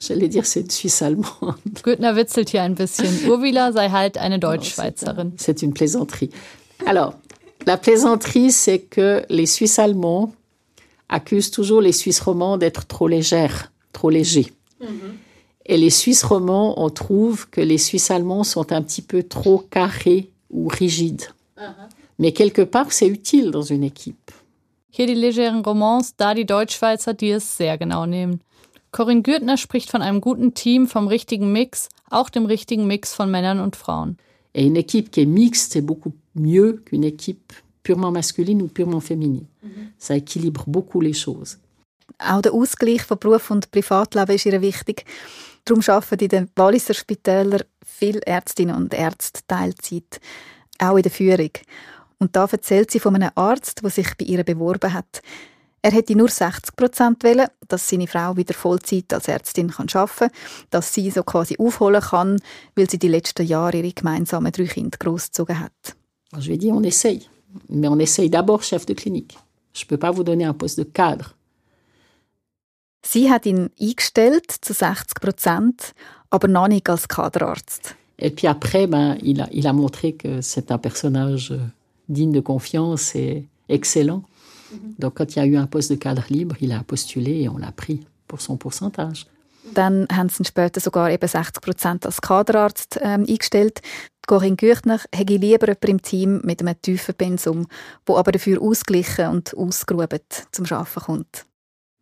J'allais 0.00 0.28
dire, 0.28 0.46
c'est 0.46 0.60
une 0.60 0.70
Suisse 0.70 1.02
allemande. 1.02 1.56
Gürtner 1.82 2.14
witzelt 2.16 2.52
hier 2.52 2.62
ein 2.62 2.74
bisschen. 2.74 3.12
Urwiler 3.26 3.72
sei 3.72 3.88
halt 3.88 4.16
eine 4.18 4.38
Deutschschweizerin. 4.38 5.32
C'est 5.36 5.62
une 5.62 5.72
plaisanterie. 5.72 6.30
Alors, 6.86 7.14
la 7.66 7.76
plaisanterie, 7.76 8.50
c'est 8.50 8.80
que 8.80 9.24
les 9.28 9.46
Suisses 9.46 9.78
allemands 9.78 10.32
accusent 11.08 11.50
toujours 11.50 11.80
les 11.80 11.92
Suisses 11.92 12.20
romands 12.20 12.56
d'être 12.56 12.86
trop 12.86 13.08
légères, 13.08 13.70
trop 13.92 14.10
légers. 14.10 14.52
Et 15.66 15.76
les 15.76 15.90
Suisses 15.90 16.22
romands, 16.24 16.82
on 16.82 16.90
trouve 16.90 17.48
que 17.50 17.60
les 17.60 17.78
Suisses 17.78 18.10
allemands 18.10 18.44
sont 18.44 18.72
un 18.72 18.82
petit 18.82 19.02
peu 19.02 19.22
trop 19.22 19.58
carrés 19.58 20.30
ou 20.50 20.68
rigides. 20.68 21.26
Mais 22.18 22.32
quelque 22.32 22.62
part, 22.62 22.92
c'est 22.92 23.06
utile 23.06 23.50
dans 23.50 23.62
une 23.62 23.84
équipe. 23.84 24.30
Hier 24.92 25.06
die 25.06 25.14
legeren 25.14 25.62
Romans, 25.62 26.16
da 26.16 26.34
die 26.34 26.44
Deutschschweizer, 26.44 27.14
die 27.14 27.30
es 27.30 27.56
sehr 27.56 27.78
genau 27.78 28.06
nehmen. 28.06 28.40
Corinne 28.92 29.22
Gürtner 29.22 29.56
spricht 29.56 29.90
von 29.90 30.02
einem 30.02 30.20
guten 30.20 30.54
Team, 30.54 30.86
vom 30.88 31.06
richtigen 31.06 31.52
Mix, 31.52 31.88
auch 32.10 32.28
dem 32.28 32.46
richtigen 32.46 32.86
Mix 32.86 33.14
von 33.14 33.30
Männern 33.30 33.60
und 33.60 33.76
Frauen. 33.76 34.16
Et 34.52 34.66
une 34.66 34.76
équipe 34.76 35.10
qui 35.12 35.20
est 35.20 35.26
mixte, 35.26 35.72
c'est 35.72 35.86
beaucoup 35.86 36.12
mieux 36.34 36.82
qu'une 36.84 37.04
équipe 37.04 37.52
purement 37.84 38.10
masculine 38.10 38.62
ou 38.62 38.68
purement 38.68 39.00
féminine. 39.00 39.46
Ça 39.98 40.16
équilibre 40.16 40.64
beaucoup 40.66 41.00
les 41.00 41.14
choses. 41.14 41.58
Auch 42.18 42.42
der 42.42 42.52
Ausgleich 42.52 43.02
von 43.02 43.18
Beruf 43.18 43.50
und 43.50 43.70
Privatleben 43.70 44.34
ist 44.34 44.46
ihr 44.46 44.60
wichtig. 44.60 45.04
Darum 45.64 45.82
arbeiten 45.86 46.24
in 46.24 46.28
den 46.28 46.50
Walliser 46.56 46.94
Spitälern 46.94 47.62
viele 47.84 48.20
Ärztinnen 48.22 48.74
und 48.74 48.92
Ärzte 48.92 49.40
Teilzeit, 49.46 50.20
auch 50.78 50.96
in 50.96 51.02
der 51.02 51.12
Führung. 51.12 51.50
Und 52.18 52.36
da 52.36 52.46
erzählt 52.50 52.90
sie 52.90 53.00
von 53.00 53.14
einem 53.14 53.30
Arzt, 53.34 53.82
der 53.82 53.90
sich 53.90 54.16
bei 54.18 54.26
ihr 54.26 54.44
beworben 54.44 54.92
hat. 54.92 55.22
Er 55.82 55.92
hätte 55.92 56.14
nur 56.14 56.28
60 56.28 56.76
Prozent 56.76 57.24
wollen, 57.24 57.48
dass 57.68 57.88
seine 57.88 58.06
Frau 58.06 58.36
wieder 58.36 58.52
Vollzeit 58.52 59.12
als 59.14 59.28
Ärztin 59.28 59.70
kann 59.70 59.86
arbeiten 59.94 60.18
kann, 60.18 60.30
dass 60.70 60.92
sie 60.92 61.10
so 61.10 61.22
quasi 61.22 61.56
aufholen 61.58 62.02
kann, 62.02 62.40
weil 62.76 62.90
sie 62.90 62.98
die 62.98 63.08
letzten 63.08 63.46
Jahre 63.46 63.78
ihre 63.78 63.92
gemeinsamen 63.92 64.52
drei 64.52 64.66
Kinder 64.66 64.98
großgezogen 64.98 65.58
hat. 65.58 65.96
Je 66.38 66.46
lui 66.46 66.54
ai 66.54 66.58
dit, 66.58 66.72
on 66.72 66.84
essaye. 66.84 67.22
Mais 67.68 67.88
on 67.88 67.98
essaye 67.98 68.30
d'abord 68.30 68.62
chef 68.62 68.86
de 68.86 68.94
clinique. 68.94 69.36
Je 69.72 69.84
ne 69.84 69.88
peux 69.88 69.96
pas 69.96 70.12
vous 70.12 70.22
donner 70.22 70.44
un 70.44 70.54
poste 70.54 70.78
de 70.78 70.84
cadre. 70.84 71.34
Sie 73.02 73.30
hat 73.30 73.46
ihn 73.46 73.70
eingestellt 73.80 74.50
zu 74.60 74.74
60 74.74 75.20
Prozent, 75.20 75.94
aber 76.30 76.48
noch 76.48 76.68
nicht 76.68 76.88
als 76.88 77.08
Kaderarzt. 77.08 77.96
Et 78.18 78.30
puis 78.30 78.46
après, 78.46 78.86
ben, 78.86 79.16
il, 79.22 79.40
a, 79.40 79.48
il 79.50 79.66
a 79.66 79.72
montré 79.72 80.12
que 80.12 80.42
c'est 80.42 80.70
un 80.70 80.78
personnage 80.78 81.52
euh, 81.52 81.58
digne 82.08 82.32
de 82.32 82.40
confiance 82.40 83.14
et 83.14 83.48
excellent. 83.68 84.22
Donc 84.98 85.14
quand 85.14 85.34
il 85.34 85.38
y 85.38 85.42
a 85.42 85.46
eu 85.46 85.56
un 85.56 85.66
poste 85.66 85.90
de 85.90 85.96
cadre 85.96 86.24
libre, 86.30 86.56
il 86.60 86.72
a 86.72 86.82
postulé 86.82 87.42
et 87.42 87.48
on 87.48 87.58
l'a 87.58 87.72
pris 87.72 88.00
pour 88.26 88.40
son 88.40 88.56
pourcentage. 88.56 89.26
Dann 89.74 90.06
haben 90.10 90.28
sie 90.28 90.44
später 90.44 90.80
sogar 90.80 91.10
eben 91.10 91.28
60 91.28 91.60
Prozent 91.60 92.06
als 92.06 92.20
Kaderarzt 92.20 92.98
ähm, 93.02 93.24
eingestellt. 93.28 93.80
Corinne 94.26 94.56
Gürtner 94.56 95.00
hätte 95.12 95.36
lieber 95.36 95.66
jemanden 95.66 95.90
im 95.90 96.02
Team 96.02 96.40
mit 96.44 96.60
einem 96.60 96.80
tiefen 96.80 97.14
Pensum, 97.14 97.66
wo 98.06 98.16
aber 98.16 98.32
dafür 98.32 98.60
ausgeglichen 98.62 99.28
und 99.28 99.56
ausgeruht 99.56 100.46
zum 100.52 100.66
Arbeiten 100.70 101.00
kommt. 101.00 101.44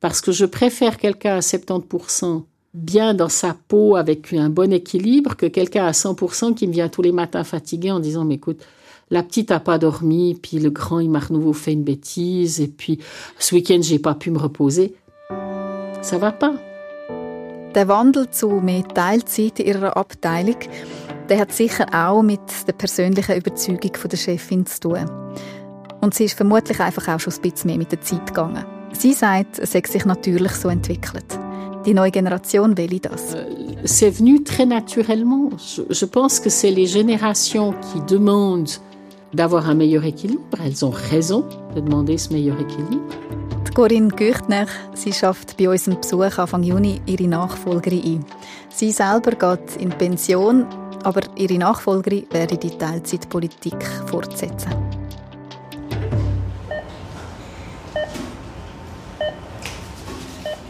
Parce 0.00 0.22
que 0.22 0.32
je 0.32 0.46
préfère 0.46 0.96
quelqu'un 0.98 1.36
à 1.36 1.40
70% 1.40 2.44
bien 2.72 3.14
dans 3.14 3.28
sa 3.30 3.56
peau 3.68 3.96
avec 3.96 4.32
un 4.32 4.50
bon 4.50 4.72
équilibre 4.72 5.36
que 5.36 5.46
quelqu'un 5.46 5.86
à 5.86 5.92
100% 5.92 6.54
qui 6.54 6.66
me 6.66 6.72
vient 6.72 6.88
tous 6.88 7.02
les 7.02 7.12
matins 7.12 7.44
fatigué 7.44 7.90
en 7.90 7.98
disant 7.98 8.24
mais 8.24 8.34
écoute 8.34 8.62
la 9.10 9.22
petite 9.22 9.50
a 9.50 9.60
pas 9.60 9.78
dormi 9.78 10.34
puis 10.34 10.58
le 10.58 10.70
grand 10.70 11.00
il 11.00 11.10
m'a 11.10 11.18
à 11.18 11.32
nouveau 11.32 11.52
fait 11.52 11.72
une 11.72 11.84
bêtise 11.84 12.60
et 12.60 12.68
puis 12.68 12.98
ce 13.38 13.54
week-end 13.54 13.80
j'ai 13.80 13.98
pas 13.98 14.14
pu 14.14 14.30
me 14.30 14.38
reposer 14.38 14.94
ça 16.02 16.18
va 16.18 16.32
pas 16.32 16.54
Der 17.74 17.86
Wandel 17.86 18.30
zu 18.30 18.60
mehr 18.60 18.82
Teilzeit 18.82 19.60
in 19.60 19.66
ihrer 19.66 19.96
Abteilung, 19.96 20.56
der 21.28 21.38
hat 21.38 21.52
sicher 21.52 21.86
auch 21.92 22.22
mit 22.22 22.40
der 22.66 22.72
persönlichen 22.72 23.36
Überzeugung 23.36 23.94
von 23.94 24.08
der 24.08 24.16
Chefin 24.16 24.64
zu 24.64 24.80
tun. 24.80 25.04
Und 26.00 26.14
sie 26.14 26.24
ist 26.24 26.34
vermutlich 26.34 26.80
einfach 26.80 27.06
auch 27.08 27.20
schon 27.20 27.34
ein 27.34 27.42
bisschen 27.42 27.68
mehr 27.68 27.76
mit 27.76 27.92
der 27.92 28.00
Zeit 28.00 28.26
gegangen. 28.26 28.64
Sie 28.92 29.12
sagt, 29.12 29.58
es 29.58 29.72
sei 29.72 29.82
sich 29.86 30.06
natürlich 30.06 30.52
so 30.52 30.70
entwickelt. 30.70 31.38
Die 31.84 31.92
neue 31.92 32.10
Generation 32.10 32.76
will 32.76 33.00
das. 33.00 33.36
c'est 33.84 34.10
venu 34.10 34.42
très 34.42 34.66
naturellement 34.66 35.50
je, 35.56 35.82
je 35.88 36.04
pense 36.04 36.40
que 36.40 36.50
c'est 36.50 36.70
les 36.70 36.86
générations 36.86 37.74
qui 37.92 38.00
demandent 38.12 38.80
d'avoir 39.32 39.68
un 39.68 39.74
meilleur 39.74 40.04
équilibre 40.04 40.58
elles 40.64 40.84
ont 40.84 40.90
raison 40.90 41.44
de 41.74 41.80
demander 41.80 42.18
ce 42.18 42.32
meilleur 42.32 42.58
équilibre 42.60 43.02
Die 43.66 43.74
Corinne 43.74 44.08
Güchtner, 44.08 44.66
sie 44.94 45.12
schafft 45.12 45.56
bei 45.56 45.68
unserem 45.68 46.00
Besuch 46.00 46.38
Anfang 46.38 46.62
Juni 46.62 47.00
ihre 47.06 47.28
Nachfolgerin 47.28 48.02
ein. 48.02 48.24
Sie 48.70 48.90
selber 48.90 49.32
geht 49.32 49.76
in 49.76 49.90
Pension, 49.90 50.66
aber 51.04 51.20
ihre 51.36 51.58
Nachfolgerin 51.58 52.26
werde 52.30 52.56
die 52.56 52.76
Teilzeitpolitik 52.76 53.82
fortsetzen. 54.06 54.72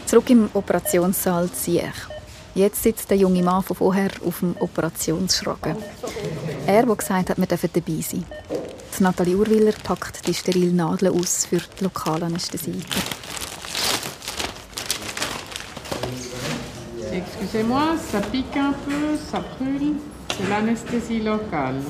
Zurück 0.05 0.29
im 0.29 0.49
Operationssaal 0.53 1.49
Zier. 1.51 1.93
Jetzt 2.55 2.81
sitzt 2.81 3.09
der 3.11 3.17
junge 3.17 3.43
Mann 3.43 3.61
von 3.61 3.75
vorher 3.75 4.09
auf 4.25 4.39
dem 4.39 4.55
Operationsschragen. 4.59 5.77
Er, 6.69 6.85
der 6.85 6.95
gesagt 6.95 7.31
hat, 7.31 7.37
wir 7.39 7.47
dürfen 7.47 7.69
dabei 7.73 7.99
sein. 7.99 8.23
Die 8.95 9.03
Nathalie 9.03 9.35
Urwiller 9.35 9.73
packt 9.83 10.27
die 10.27 10.35
sterilen 10.35 10.75
Nadeln 10.75 11.19
aus 11.19 11.47
für 11.47 11.57
die 11.57 11.83
Lokalanästhesie. 11.83 12.83
Excusez-moi, 17.11 17.95
ça 18.11 18.21
pique 18.21 18.55
un 18.55 18.73
peu, 18.85 19.17
ça 19.31 19.39
brûle. 19.39 19.95
C'est 20.37 20.47
l'anesthésie 20.47 21.21
locale. 21.21 21.81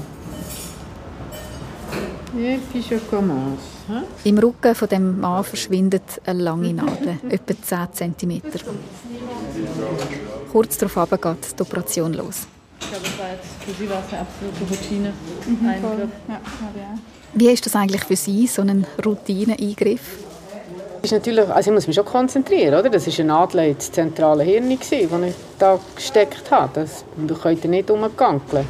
Im 4.24 4.38
Rücken 4.38 4.75
von 4.75 4.88
dem 4.88 5.19
Mann 5.19 5.43
verschwindet 5.43 6.21
eine 6.25 6.41
lange 6.41 6.74
Nadel, 6.74 7.17
etwa 7.29 7.91
10 7.91 8.15
cm. 8.17 8.41
Kurz 10.53 10.77
darauf 10.77 11.09
geht 11.09 11.59
die 11.59 11.62
Operation 11.62 12.13
los. 12.13 12.48
Für 13.69 13.83
sie 13.83 13.89
war 13.89 14.01
es 14.05 14.11
eine 14.11 14.21
absolute 14.21 14.63
Routine. 14.69 15.13
Eingriff. 15.67 16.09
Ja. 16.27 16.39
Wie 17.33 17.49
ist 17.49 17.65
das 17.65 17.75
eigentlich 17.75 18.03
für 18.03 18.15
Sie, 18.15 18.47
so 18.47 18.61
ein 18.61 18.85
Routineeingriff? 19.05 20.01
Ist 21.01 21.11
natürlich, 21.11 21.47
also 21.47 21.69
ich 21.69 21.73
muss 21.73 21.88
mich 21.88 21.95
schon 21.95 22.05
konzentrieren, 22.05 22.79
oder? 22.79 22.89
Das 22.89 23.07
war 23.07 23.13
eine 23.13 23.27
Nadel 23.27 23.69
ins 23.69 23.91
zentrale 23.91 24.43
Hirn, 24.43 24.69
die 24.69 24.79
ich 24.81 25.35
da 25.57 25.79
gesteckt 25.95 26.51
habe. 26.51 26.71
Das, 26.73 27.05
da 27.15 27.35
könnt 27.35 27.63
ihr 27.63 27.69
nicht 27.69 27.89
rumgankeln. 27.89 28.65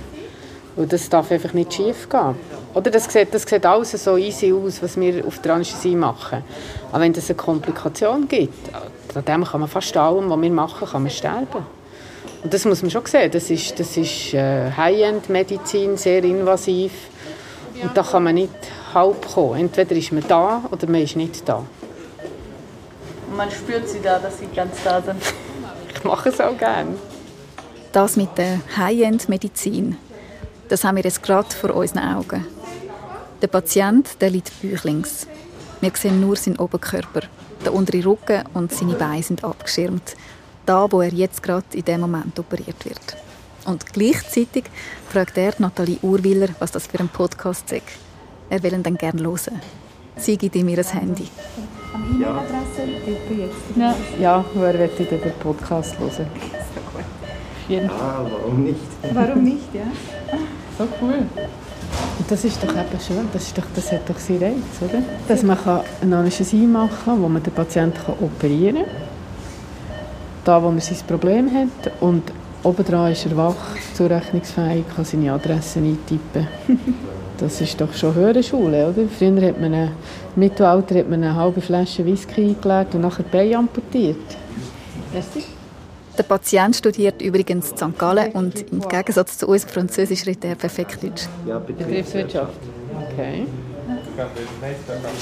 Und 0.76 0.94
das 0.94 1.10
darf 1.10 1.32
einfach 1.32 1.54
nicht 1.54 1.74
schief 1.74 2.08
gehen. 2.10 2.36
Oder 2.74 2.92
das 2.92 3.12
sieht, 3.12 3.34
das 3.34 3.44
sieht 3.44 3.66
alles 3.66 3.92
so 3.92 4.16
easy 4.18 4.54
aus, 4.54 4.82
was 4.84 5.00
wir 5.00 5.26
auf 5.26 5.40
der 5.40 5.56
Anästhesie 5.56 5.96
machen. 5.96 6.44
Aber 6.92 7.02
wenn 7.02 7.14
es 7.14 7.30
eine 7.30 7.38
Komplikation 7.38 8.28
gibt, 8.28 8.70
an 9.16 9.26
dem 9.26 9.44
kann 9.44 9.62
man 9.62 9.70
fast 9.70 9.96
allem, 9.98 10.30
was 10.30 10.40
wir 10.40 10.52
machen, 10.52 10.88
kann 10.88 11.02
man 11.02 11.12
sterben. 11.12 11.79
Und 12.44 12.54
das 12.54 12.66
muss 12.66 12.82
man 12.82 12.92
schon 12.92 13.06
sehen. 13.06 13.32
Das 13.32 13.50
ist, 13.50 13.80
das 13.80 13.98
ist 13.98 14.34
äh, 14.34 14.72
High-End-Medizin, 14.72 15.98
sehr 15.98 16.24
invasiv. 16.24 16.92
Und 17.82 17.96
da 17.96 18.04
kann 18.04 18.24
man 18.24 18.36
nicht 18.36 18.54
halb 18.94 19.28
kommen. 19.34 19.60
Entweder 19.60 19.96
ist 19.96 20.12
man 20.12 20.24
da 20.28 20.64
oder 20.72 20.88
man 20.88 21.02
ist 21.02 21.16
nicht 21.16 21.48
da. 21.48 21.58
Und 23.28 23.38
man 23.38 23.50
spürt 23.52 23.88
sie 23.88 24.00
da, 24.02 24.20
dass 24.20 24.40
sie 24.40 24.48
ganz 24.56 24.76
da 24.84 25.02
sind. 25.02 25.22
Ich 25.92 26.06
mache 26.06 26.30
es 26.30 26.40
auch 26.40 26.58
gerne. 26.58 26.96
Das 27.92 28.16
mit 28.16 28.38
der 28.38 28.62
High-End-Medizin, 28.78 29.98
das 30.70 30.86
haben 30.86 30.96
wir 30.96 31.04
jetzt 31.04 31.22
gerade 31.22 31.50
vor 31.54 31.76
unseren 31.76 32.16
Augen. 32.16 32.46
Der 33.42 33.48
Patient 33.48 34.22
der 34.22 34.30
liegt 34.30 34.62
bäuchlings. 34.62 35.28
Wir 35.82 35.92
sehen 35.96 36.22
nur 36.22 36.38
seinen 36.38 36.58
Oberkörper. 36.58 37.22
Der 37.66 37.74
untere 37.74 38.06
Rücken 38.06 38.44
und 38.54 38.72
seine 38.72 38.94
Beine 38.94 39.24
sind 39.24 39.44
abgeschirmt. 39.44 40.16
Da, 40.70 40.86
wo 40.92 41.02
er 41.02 41.12
jetzt 41.12 41.42
gerade 41.42 41.66
in 41.74 41.84
dem 41.84 42.02
Moment 42.02 42.38
operiert 42.38 42.86
wird. 42.86 43.18
Und 43.66 43.92
gleichzeitig 43.92 44.66
fragt 45.10 45.36
er 45.36 45.54
Nathalie 45.58 45.98
Urwiller, 46.04 46.50
was 46.60 46.72
das 46.72 46.86
für 46.86 47.00
ein 47.00 47.10
Podcast 47.10 47.72
ist. 47.72 47.82
Er 48.52 48.62
will 48.62 48.74
ihn 48.74 48.84
dann 48.84 48.96
gerne 48.96 49.20
hören. 49.24 49.60
Sie 50.18 50.38
gibt 50.38 50.56
ihm 50.56 50.70
ihr 50.70 50.84
Handy. 50.84 51.28
Jetzt. 53.36 53.56
Ja. 53.76 53.96
Ja, 54.20 54.46
wer 54.54 54.74
möchte 54.76 55.06
den 55.06 55.34
Podcast 55.40 55.98
hören? 55.98 56.28
Ah, 57.90 58.24
warum 58.30 58.64
nicht? 58.64 58.80
Warum 59.12 59.44
nicht, 59.44 59.74
ja? 59.74 59.88
So 60.78 60.88
cool. 61.02 61.26
Und 62.20 62.30
das 62.30 62.46
ist 62.46 62.64
doch 62.64 62.70
eben 62.70 63.00
schön, 63.08 63.28
das, 63.34 63.42
ist 63.42 63.58
doch, 63.58 63.66
das 63.74 63.92
hat 63.92 64.08
doch 64.08 64.20
seinen 64.20 64.44
Reiz, 64.44 64.82
oder? 64.82 65.02
Dass 65.28 65.42
man 65.42 65.58
kann 65.58 65.82
eine 66.00 66.18
Anästhesie 66.18 66.68
machen 66.68 66.96
kann, 67.06 67.20
wo 67.24 67.28
man 67.28 67.42
den 67.42 67.54
Patienten 67.54 67.98
kann 68.06 68.14
operieren 68.22 68.86
kann. 68.86 69.09
Da, 70.44 70.62
wo 70.62 70.70
man 70.70 70.80
sein 70.80 70.98
Problem 71.08 71.50
hat. 71.54 71.92
Und 72.00 72.24
obendran 72.64 73.12
ist 73.12 73.26
er 73.26 73.36
wach, 73.38 73.56
zurechnungsfähig, 73.94 74.86
kann 74.96 75.06
seine 75.06 75.34
Adresse 75.34 75.80
eintippen. 75.80 76.48
Das 77.40 77.62
ist 77.62 77.80
doch 77.80 77.94
schon 77.94 78.14
höhere 78.16 78.44
Schule, 78.44 78.90
oder? 78.90 79.08
Früher 79.08 79.42
hat 79.48 79.62
man, 79.62 79.74
eine, 79.74 79.94
im 80.36 80.40
Mittelalter 80.42 81.00
hat 81.00 81.10
man 81.10 81.24
eine 81.24 81.34
halbe 81.34 81.62
Flasche 81.62 82.06
Whisky 82.06 82.42
eingelegt 82.42 82.96
und 82.96 83.00
nachher 83.00 83.24
die 83.24 83.30
Beine 83.32 83.60
amputiert. 83.60 84.18
Merci. 85.14 85.46
Der 86.18 86.24
Patient 86.24 86.76
studiert 86.76 87.22
übrigens 87.22 87.72
in 87.72 87.78
St. 87.78 87.98
Gallen 87.98 88.34
und 88.34 88.70
im 88.74 88.82
Gegensatz 88.82 89.38
zu 89.38 89.48
uns 89.48 89.64
Französisch 89.64 90.26
redet 90.26 90.44
er 90.44 90.56
perfekt 90.56 91.02
Deutsch. 91.02 91.30
Ja, 91.48 91.60
Betriebswirtschaft. 91.60 92.60
Okay. 93.14 93.46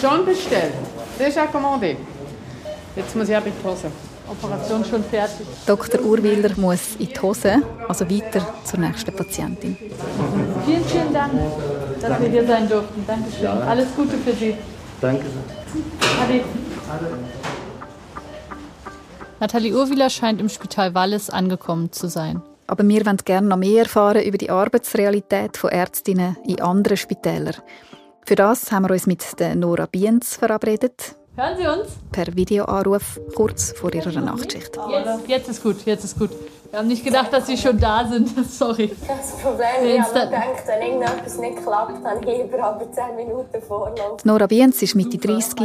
Schon 0.01 0.25
bestellt. 0.25 0.73
Déjà 1.19 1.45
commandé. 1.51 1.97
Jetzt 2.95 3.15
muss 3.15 3.29
ich 3.29 3.37
auch 3.37 3.43
die 3.43 3.51
Hose. 3.63 3.91
Operation 4.29 4.83
schon 4.85 5.03
fertig. 5.03 5.47
Dr. 5.65 6.01
Urwiller 6.01 6.51
muss 6.57 6.95
in 6.99 7.07
die 7.07 7.19
Hose, 7.21 7.61
also 7.87 8.09
weiter 8.09 8.45
zur 8.63 8.79
nächsten 8.79 9.15
Patientin. 9.15 9.77
Vielen, 10.65 10.83
vielen 10.83 11.13
Dank, 11.13 11.31
dass 12.01 12.21
wir 12.21 12.29
hier 12.29 12.45
sein 12.45 12.67
durften. 12.67 13.03
Dankeschön. 13.07 13.43
Ja. 13.43 13.59
Alles 13.59 13.87
Gute 13.95 14.17
für 14.17 14.33
Sie. 14.33 14.55
Danke. 15.01 15.25
Ade. 16.23 16.43
Nathalie 19.39 19.73
Urwiller 19.73 20.09
scheint 20.09 20.41
im 20.41 20.49
Spital 20.49 20.95
Wallis 20.95 21.29
angekommen 21.29 21.91
zu 21.91 22.07
sein. 22.07 22.41
Aber 22.65 22.87
wir 22.87 23.05
wollen 23.05 23.17
gerne 23.23 23.47
noch 23.47 23.57
mehr 23.57 23.83
erfahren 23.83 24.23
über 24.23 24.37
die 24.37 24.49
Arbeitsrealität 24.49 25.55
von 25.57 25.69
Ärztinnen 25.69 26.37
in 26.45 26.59
anderen 26.59 26.97
Spitälern. 26.97 27.55
Für 28.25 28.35
das 28.35 28.71
haben 28.71 28.83
wir 28.83 28.91
uns 28.91 29.05
mit 29.05 29.39
der 29.39 29.55
Nora 29.55 29.85
Bienz 29.85 30.35
verabredet. 30.35 31.15
Hören 31.37 31.55
Sie 31.55 31.67
uns? 31.67 31.97
Per 32.11 32.35
Videoanruf 32.35 33.19
kurz 33.35 33.71
vor 33.71 33.93
ihrer 33.93 34.21
Nachtschicht. 34.21 34.75
Jetzt, 34.89 35.27
jetzt 35.27 35.49
ist 35.49 35.61
gut, 35.61 35.85
jetzt 35.85 36.03
ist 36.03 36.17
gut. 36.17 36.31
Wir 36.69 36.79
haben 36.79 36.87
nicht 36.87 37.03
gedacht, 37.03 37.31
dass 37.31 37.47
Sie 37.47 37.57
schon 37.57 37.79
da 37.79 38.05
sind. 38.07 38.29
Sorry. 38.49 38.91
Das 39.07 39.37
Problem 39.37 39.67
ist, 39.83 39.93
ich 39.93 40.01
habe 40.01 40.25
gedacht, 40.25 40.63
wenn 40.65 40.81
irgendetwas 40.81 41.37
nicht 41.37 41.63
klappt, 41.63 42.03
dann 42.03 42.21
lieber 42.21 42.63
aber 42.63 42.91
10 42.91 43.15
Minuten 43.15 43.61
Vorlauf. 43.61 44.23
Nora 44.25 44.47
Bienz 44.47 44.81
ist 44.81 44.95
Mitte 44.95 45.17
30. 45.17 45.55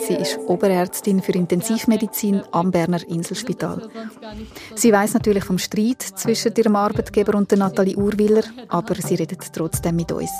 Sie 0.00 0.14
ist 0.14 0.38
Oberärztin 0.46 1.22
für 1.22 1.32
Intensivmedizin 1.32 2.42
am 2.50 2.70
Berner 2.70 3.00
Inselspital. 3.08 3.88
Sie 4.74 4.92
weiß 4.92 5.14
natürlich 5.14 5.44
vom 5.44 5.58
Streit 5.58 6.02
zwischen 6.02 6.54
ihrem 6.56 6.76
Arbeitgeber 6.76 7.36
und 7.36 7.50
der 7.50 7.58
Nathalie 7.58 7.96
Urwiller, 7.96 8.42
aber 8.68 8.94
sie 8.96 9.14
redet 9.14 9.52
trotzdem 9.52 9.96
mit 9.96 10.10
uns. 10.12 10.30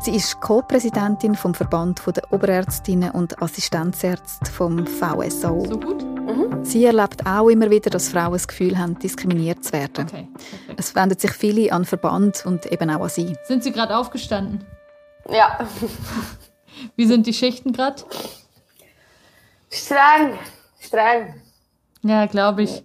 Sie 0.00 0.14
ist 0.14 0.40
Co-Präsidentin 0.40 1.34
vom 1.34 1.54
Verband 1.54 2.00
der 2.06 2.32
Oberärztinnen 2.32 3.10
und 3.10 3.40
Assistenzärzte 3.42 4.50
vom 4.50 4.86
VSAO. 4.86 5.64
So 5.64 5.78
gut? 5.78 6.17
Mhm. 6.28 6.64
Sie 6.64 6.84
erlebt 6.84 7.26
auch 7.26 7.48
immer 7.48 7.70
wieder, 7.70 7.90
dass 7.90 8.10
Frauen 8.10 8.32
das 8.32 8.46
Gefühl 8.46 8.78
haben, 8.78 8.98
diskriminiert 8.98 9.64
zu 9.64 9.72
werden. 9.72 10.06
Okay. 10.06 10.28
Es 10.76 10.94
wenden 10.94 11.18
sich 11.18 11.32
viele 11.32 11.72
an 11.72 11.84
Verband 11.84 12.44
und 12.44 12.66
eben 12.66 12.90
auch 12.90 13.02
an 13.02 13.08
sie. 13.08 13.36
Sind 13.44 13.64
Sie 13.64 13.72
gerade 13.72 13.96
aufgestanden? 13.96 14.64
Ja. 15.30 15.58
Wie 16.96 17.06
sind 17.06 17.26
die 17.26 17.32
Schichten 17.32 17.72
gerade? 17.72 18.02
Streng, 19.70 20.38
streng. 20.80 21.34
Ja, 22.02 22.26
glaube 22.26 22.62
ich. 22.62 22.84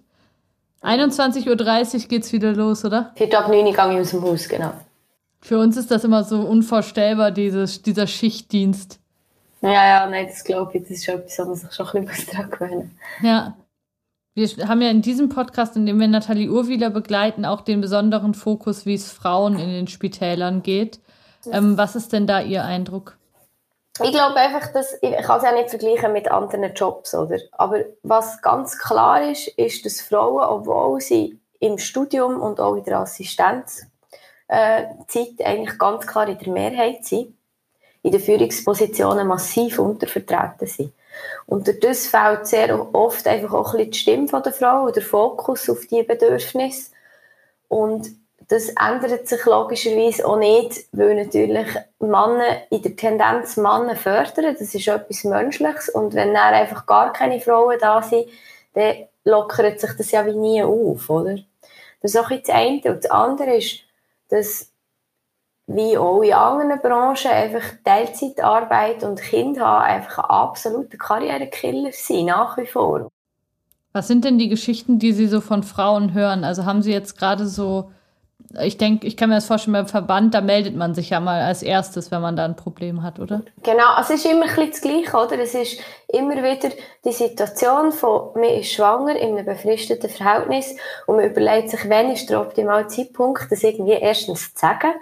21.30 0.81 1.47
Uhr 1.47 2.07
geht 2.07 2.23
es 2.23 2.33
wieder 2.33 2.53
los, 2.53 2.83
oder? 2.83 3.12
Vier 3.15 3.38
ab 3.38 3.47
9 3.47 3.65
Uhr 3.65 3.73
gehe 3.73 3.93
ich 3.93 4.00
aus 4.00 4.09
dem 4.09 4.21
Haus, 4.21 4.50
genau. 4.50 4.73
Für 5.41 5.59
uns 5.59 5.77
ist 5.77 5.91
das 5.91 6.03
immer 6.03 6.23
so 6.23 6.39
unvorstellbar, 6.41 7.31
dieses, 7.31 7.81
dieser 7.81 8.07
Schichtdienst. 8.07 9.00
Ja, 9.63 9.88
ja, 9.88 10.10
nein, 10.10 10.27
das 10.27 10.43
glaube 10.43 10.77
ich, 10.77 10.84
das 10.84 10.91
ist 10.91 11.08
etwas, 11.08 11.39
wo 11.39 11.46
man 11.46 11.55
sich 11.55 11.72
schon 11.72 11.88
ein 11.88 12.05
bisschen 12.05 12.36
daran 12.36 12.51
gewöhnen 12.51 13.00
Ja. 13.22 13.55
Wir 14.36 14.48
haben 14.67 14.82
ja 14.82 14.89
in 14.89 15.03
diesem 15.03 15.29
Podcast, 15.29 15.75
in 15.75 15.86
dem 15.86 16.00
wir 16.00 16.08
Nathalie 16.08 16.50
Urwieler 16.50 16.89
begleiten, 16.89 17.46
auch 17.46 17.62
den 17.62 17.82
besonderen 17.82 18.34
Fokus, 18.34 18.88
wie 18.88 18.96
es 18.96 19.12
Frauen 19.12 19.60
in 19.60 19.70
den 19.70 19.88
Spitälern 19.88 20.63
geht. 20.63 21.00
Ähm, 21.51 21.77
was 21.77 21.96
ist 21.96 22.13
denn 22.13 22.25
da 22.25 22.41
Ihr 22.41 22.65
Eindruck? 22.65 23.15
Ich 24.01 24.12
glaube 24.12 24.36
einfach, 24.38 24.74
dass, 24.74 24.98
ich 25.01 25.15
kann 25.17 25.38
es 25.38 25.43
ja 25.43 25.51
nicht 25.51 25.70
vergleichen 25.70 26.13
mit 26.13 26.32
anderen 26.32 26.74
Jobs, 26.74 27.13
oder? 27.13 27.38
Aber 27.51 27.86
was 28.01 28.41
ganz 28.41 28.79
klar 28.79 29.29
ist, 29.29 29.50
ist, 29.50 29.86
dass 29.86 30.01
Frauen, 30.01 30.43
obwohl 30.43 31.00
sie 31.00 31.39
im 31.60 31.77
Studium 31.77 32.41
und 32.41 32.60
auch 32.60 32.75
in 32.75 32.86
der 32.86 33.00
Assistenzzeit 33.01 33.88
äh, 34.48 34.86
eigentlich 35.46 35.77
ganz 35.77 36.08
klar 36.08 36.27
in 36.27 36.39
der 36.39 36.51
Mehrheit 36.51 37.05
sind, 37.05 37.36
in 38.03 38.12
den 38.12 38.22
Führungspositionen 38.22 39.27
massiv 39.27 39.79
untervertreten 39.79 40.67
sind. 40.67 40.93
Und 41.45 41.84
das 41.84 42.08
fällt 42.08 42.47
sehr 42.47 42.93
oft 42.93 43.28
einfach 43.28 43.54
auch 43.54 43.73
ein 43.73 43.89
bisschen 43.89 43.91
die 43.91 43.97
Stimme 44.28 44.41
der 44.41 44.54
Frau 44.54 44.84
oder 44.84 44.93
der 44.93 45.04
Fokus 45.04 45.69
auf 45.69 45.86
diese 45.89 46.04
Bedürfnisse. 46.04 46.91
Und 47.67 48.10
das 48.49 48.69
ändert 48.69 49.28
sich 49.28 49.45
logischerweise 49.45 50.28
auch 50.28 50.38
nicht, 50.38 50.86
weil 50.91 51.15
natürlich 51.15 51.67
Männer 51.99 52.69
in 52.69 52.82
der 52.82 52.95
Tendenz 52.95 53.58
Männer 53.58 53.95
fördern. 53.95 54.56
Das 54.60 54.75
ist 54.75 54.88
etwas 54.88 55.23
Menschliches. 55.23 55.89
Und 55.89 56.13
wenn 56.13 56.34
dann 56.34 56.54
einfach 56.54 56.86
gar 56.86 57.13
keine 57.13 57.39
Frauen 57.39 57.78
da 57.80 58.01
sind, 58.01 58.28
dann 58.73 59.08
lockert 59.23 59.80
sich 59.80 59.91
das 59.97 60.12
ja 60.12 60.25
wie 60.25 60.36
nie 60.36 60.63
auf, 60.63 61.10
oder? 61.10 61.38
Das 62.01 62.13
ist 62.13 62.17
auch 62.17 62.30
das 62.30 62.49
eine. 62.49 62.82
Und 62.84 63.04
das 63.04 63.12
andere 63.12 63.56
ist, 63.56 63.80
dass 64.30 64.72
wie 65.67 65.97
auch 65.97 66.21
in 66.21 66.34
anderen 66.34 66.82
Branchen 66.82 67.32
einfach 67.32 67.63
Teilzeitarbeit 67.84 69.04
und 69.04 69.21
Kind 69.21 69.60
haben 69.60 69.84
einfach 69.84 70.19
ein 70.19 70.30
absoluter 70.30 70.97
Karrierekiller 70.97 71.91
sind, 71.91 72.26
nach 72.26 72.58
wie 72.58 72.65
vor. 72.65 73.10
Was 73.93 74.08
sind 74.08 74.26
denn 74.26 74.39
die 74.39 74.49
Geschichten, 74.49 74.99
die 74.99 75.13
Sie 75.13 75.28
so 75.28 75.39
von 75.39 75.63
Frauen 75.63 76.13
hören? 76.13 76.43
Also 76.43 76.65
haben 76.65 76.82
Sie 76.82 76.91
jetzt 76.91 77.17
gerade 77.17 77.45
so, 77.47 77.91
ich 78.62 78.78
denke, 78.78 79.08
ich 79.08 79.15
kann 79.15 79.30
mir 79.30 79.36
das 79.36 79.45
vorstellen, 79.45 79.73
beim 79.73 79.88
Verband, 79.88 80.34
da 80.34 80.41
meldet 80.41 80.76
man 80.76 80.95
sich 80.95 81.12
ja 81.12 81.19
mal 81.19 81.41
als 81.41 81.63
erstes, 81.63 82.12
wenn 82.12 82.21
man 82.21 82.36
da 82.36 82.43
ein 82.43 82.56
Problem 82.56 83.04
hat, 83.04 83.19
oder? 83.19 83.43
Genau, 83.62 83.93
also 83.95 84.13
es 84.13 84.26
ist 84.26 84.32
immer 84.32 84.45
ein 84.45 84.49
bisschen 84.49 84.71
das 84.71 84.82
Gleiche, 84.82 85.15
oder? 85.15 85.39
Es 85.39 85.54
ist 85.54 85.80
immer 86.08 86.36
wieder 86.38 86.76
die 87.06 87.12
Situation 87.12 87.91
von, 87.91 88.32
man 88.34 88.43
ist 88.45 88.71
schwanger 88.71 89.15
in 89.15 89.38
einem 89.38 89.45
befristeten 89.45 90.10
Verhältnis 90.10 90.76
und 91.06 91.17
man 91.17 91.26
überlegt 91.26 91.69
sich, 91.69 91.88
wann 91.89 92.12
ist 92.12 92.30
der 92.30 92.41
optimale 92.41 92.88
Zeitpunkt, 92.88 93.49
das 93.49 93.63
irgendwie 93.63 93.93
erstens 93.93 94.54
zu 94.54 94.60
sagen 94.60 94.93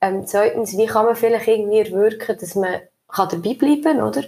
ähm, 0.00 0.26
zweitens, 0.26 0.76
wie 0.76 0.86
kann 0.86 1.06
man 1.06 1.16
vielleicht 1.16 1.48
irgendwie 1.48 1.80
erwirken, 1.80 2.36
dass 2.38 2.54
man 2.54 2.80
kann 3.08 3.28
dabei 3.28 3.54
bleiben 3.54 3.82
kann, 3.82 4.02
oder? 4.02 4.22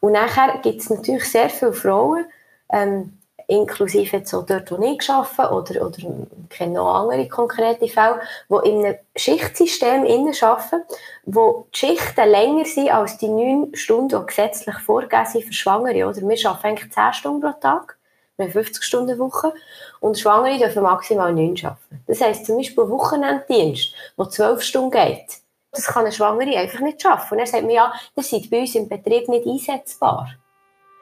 Und 0.00 0.12
nachher 0.12 0.58
gibt 0.62 0.80
es 0.80 0.90
natürlich 0.90 1.24
sehr 1.24 1.50
viele 1.50 1.72
Frauen, 1.72 2.24
ähm, 2.70 3.18
inklusive 3.48 4.18
jetzt 4.18 4.34
auch 4.34 4.44
dort, 4.44 4.70
wo 4.70 4.76
ich 4.82 5.10
arbeite, 5.10 5.50
oder, 5.52 5.86
oder 5.86 5.98
ich 5.98 6.48
kenne 6.50 6.74
noch 6.74 6.94
andere 6.94 7.28
konkrete 7.28 7.88
Fälle, 7.88 8.20
die 8.50 8.68
in 8.68 8.84
einem 8.84 8.96
Schichtsystem 9.16 10.02
arbeiten, 10.02 10.82
wo 11.24 11.66
die 11.74 11.78
Schichten 11.78 12.28
länger 12.28 12.66
sind 12.66 12.90
als 12.90 13.16
die 13.16 13.28
neun 13.28 13.74
Stunden, 13.74 14.20
die 14.20 14.26
gesetzlich 14.26 14.76
vorgegeben 14.78 15.26
sind 15.26 15.44
für 15.44 15.52
Schwangere, 15.52 16.06
oder? 16.06 16.20
Wir 16.20 16.50
arbeiten 16.50 16.66
eigentlich 16.66 16.92
zehn 16.92 17.12
Stunden 17.14 17.40
pro 17.40 17.52
Tag, 17.58 17.97
wir 18.38 18.46
haben 18.46 18.52
50 18.52 18.84
Stunden 18.84 19.18
Woche, 19.18 19.52
und 20.00 20.16
Schwangere 20.16 20.58
dürfen 20.58 20.82
maximal 20.84 21.34
neun 21.34 21.56
arbeiten. 21.62 22.04
Das 22.06 22.20
heisst 22.20 22.46
zum 22.46 22.56
Beispiel 22.56 22.88
Wochenenddienst, 22.88 23.92
der 24.16 24.30
zwölf 24.30 24.62
Stunden 24.62 24.92
geht. 24.92 25.38
Das 25.72 25.86
kann 25.86 26.04
eine 26.04 26.12
Schwangere 26.12 26.56
einfach 26.56 26.80
nicht 26.80 27.02
schaffen. 27.02 27.34
Und 27.34 27.40
er 27.40 27.46
sagt 27.46 27.64
mir, 27.64 27.74
ja, 27.74 27.92
das 28.14 28.30
sind 28.30 28.48
bei 28.48 28.60
uns 28.60 28.74
im 28.76 28.88
Betrieb 28.88 29.28
nicht 29.28 29.46
einsetzbar. 29.46 30.28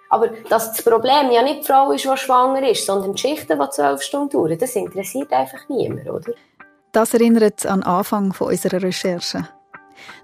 Aber 0.09 0.29
dass 0.49 0.72
das 0.72 0.83
Problem 0.83 1.31
ja 1.31 1.42
nicht 1.42 1.61
die 1.61 1.66
Frau 1.66 1.92
ist, 1.92 2.05
die 2.05 2.16
schwanger 2.16 2.66
ist, 2.68 2.87
sondern 2.87 3.14
die 3.14 3.20
Schichten, 3.20 3.61
die 3.61 3.70
zwölf 3.70 4.03
Stunden 4.03 4.31
dauern, 4.31 4.59
das 4.59 4.75
interessiert 4.75 5.33
einfach 5.33 5.68
niemand, 5.68 6.09
oder? 6.09 6.33
Das 6.92 7.12
erinnert 7.12 7.66
an 7.66 7.81
den 7.81 7.87
Anfang 7.87 8.35
unserer 8.38 8.83
Recherche. 8.83 9.46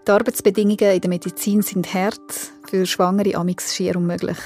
Die 0.07 0.11
Arbeitsbedingungen 0.11 0.95
in 0.95 1.01
der 1.01 1.11
Medizin 1.11 1.63
sind 1.63 1.93
hart, 1.93 2.33
für 2.69 2.87
Schwangere 2.87 3.37
amix 3.37 3.75
schier 3.75 3.97
unmöglich. 3.97 4.39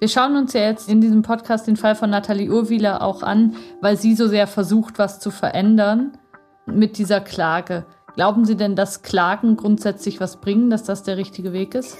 Wir 0.00 0.08
schauen 0.08 0.34
uns 0.34 0.54
ja 0.54 0.62
jetzt 0.62 0.88
in 0.88 1.02
diesem 1.02 1.20
Podcast 1.20 1.66
den 1.66 1.76
Fall 1.76 1.94
von 1.94 2.08
Nathalie 2.08 2.50
Urwieler 2.50 3.02
auch 3.02 3.22
an, 3.22 3.56
weil 3.82 3.98
sie 3.98 4.14
so 4.14 4.28
sehr 4.28 4.46
versucht, 4.46 4.98
was 4.98 5.20
zu 5.20 5.30
verändern 5.30 6.16
mit 6.64 6.96
dieser 6.96 7.20
Klage. 7.20 7.84
Glauben 8.14 8.46
Sie 8.46 8.56
denn, 8.56 8.76
dass 8.76 9.02
Klagen 9.02 9.58
grundsätzlich 9.58 10.18
was 10.18 10.40
bringen, 10.40 10.70
dass 10.70 10.84
das 10.84 11.02
der 11.02 11.18
richtige 11.18 11.52
Weg 11.52 11.74
ist? 11.74 11.98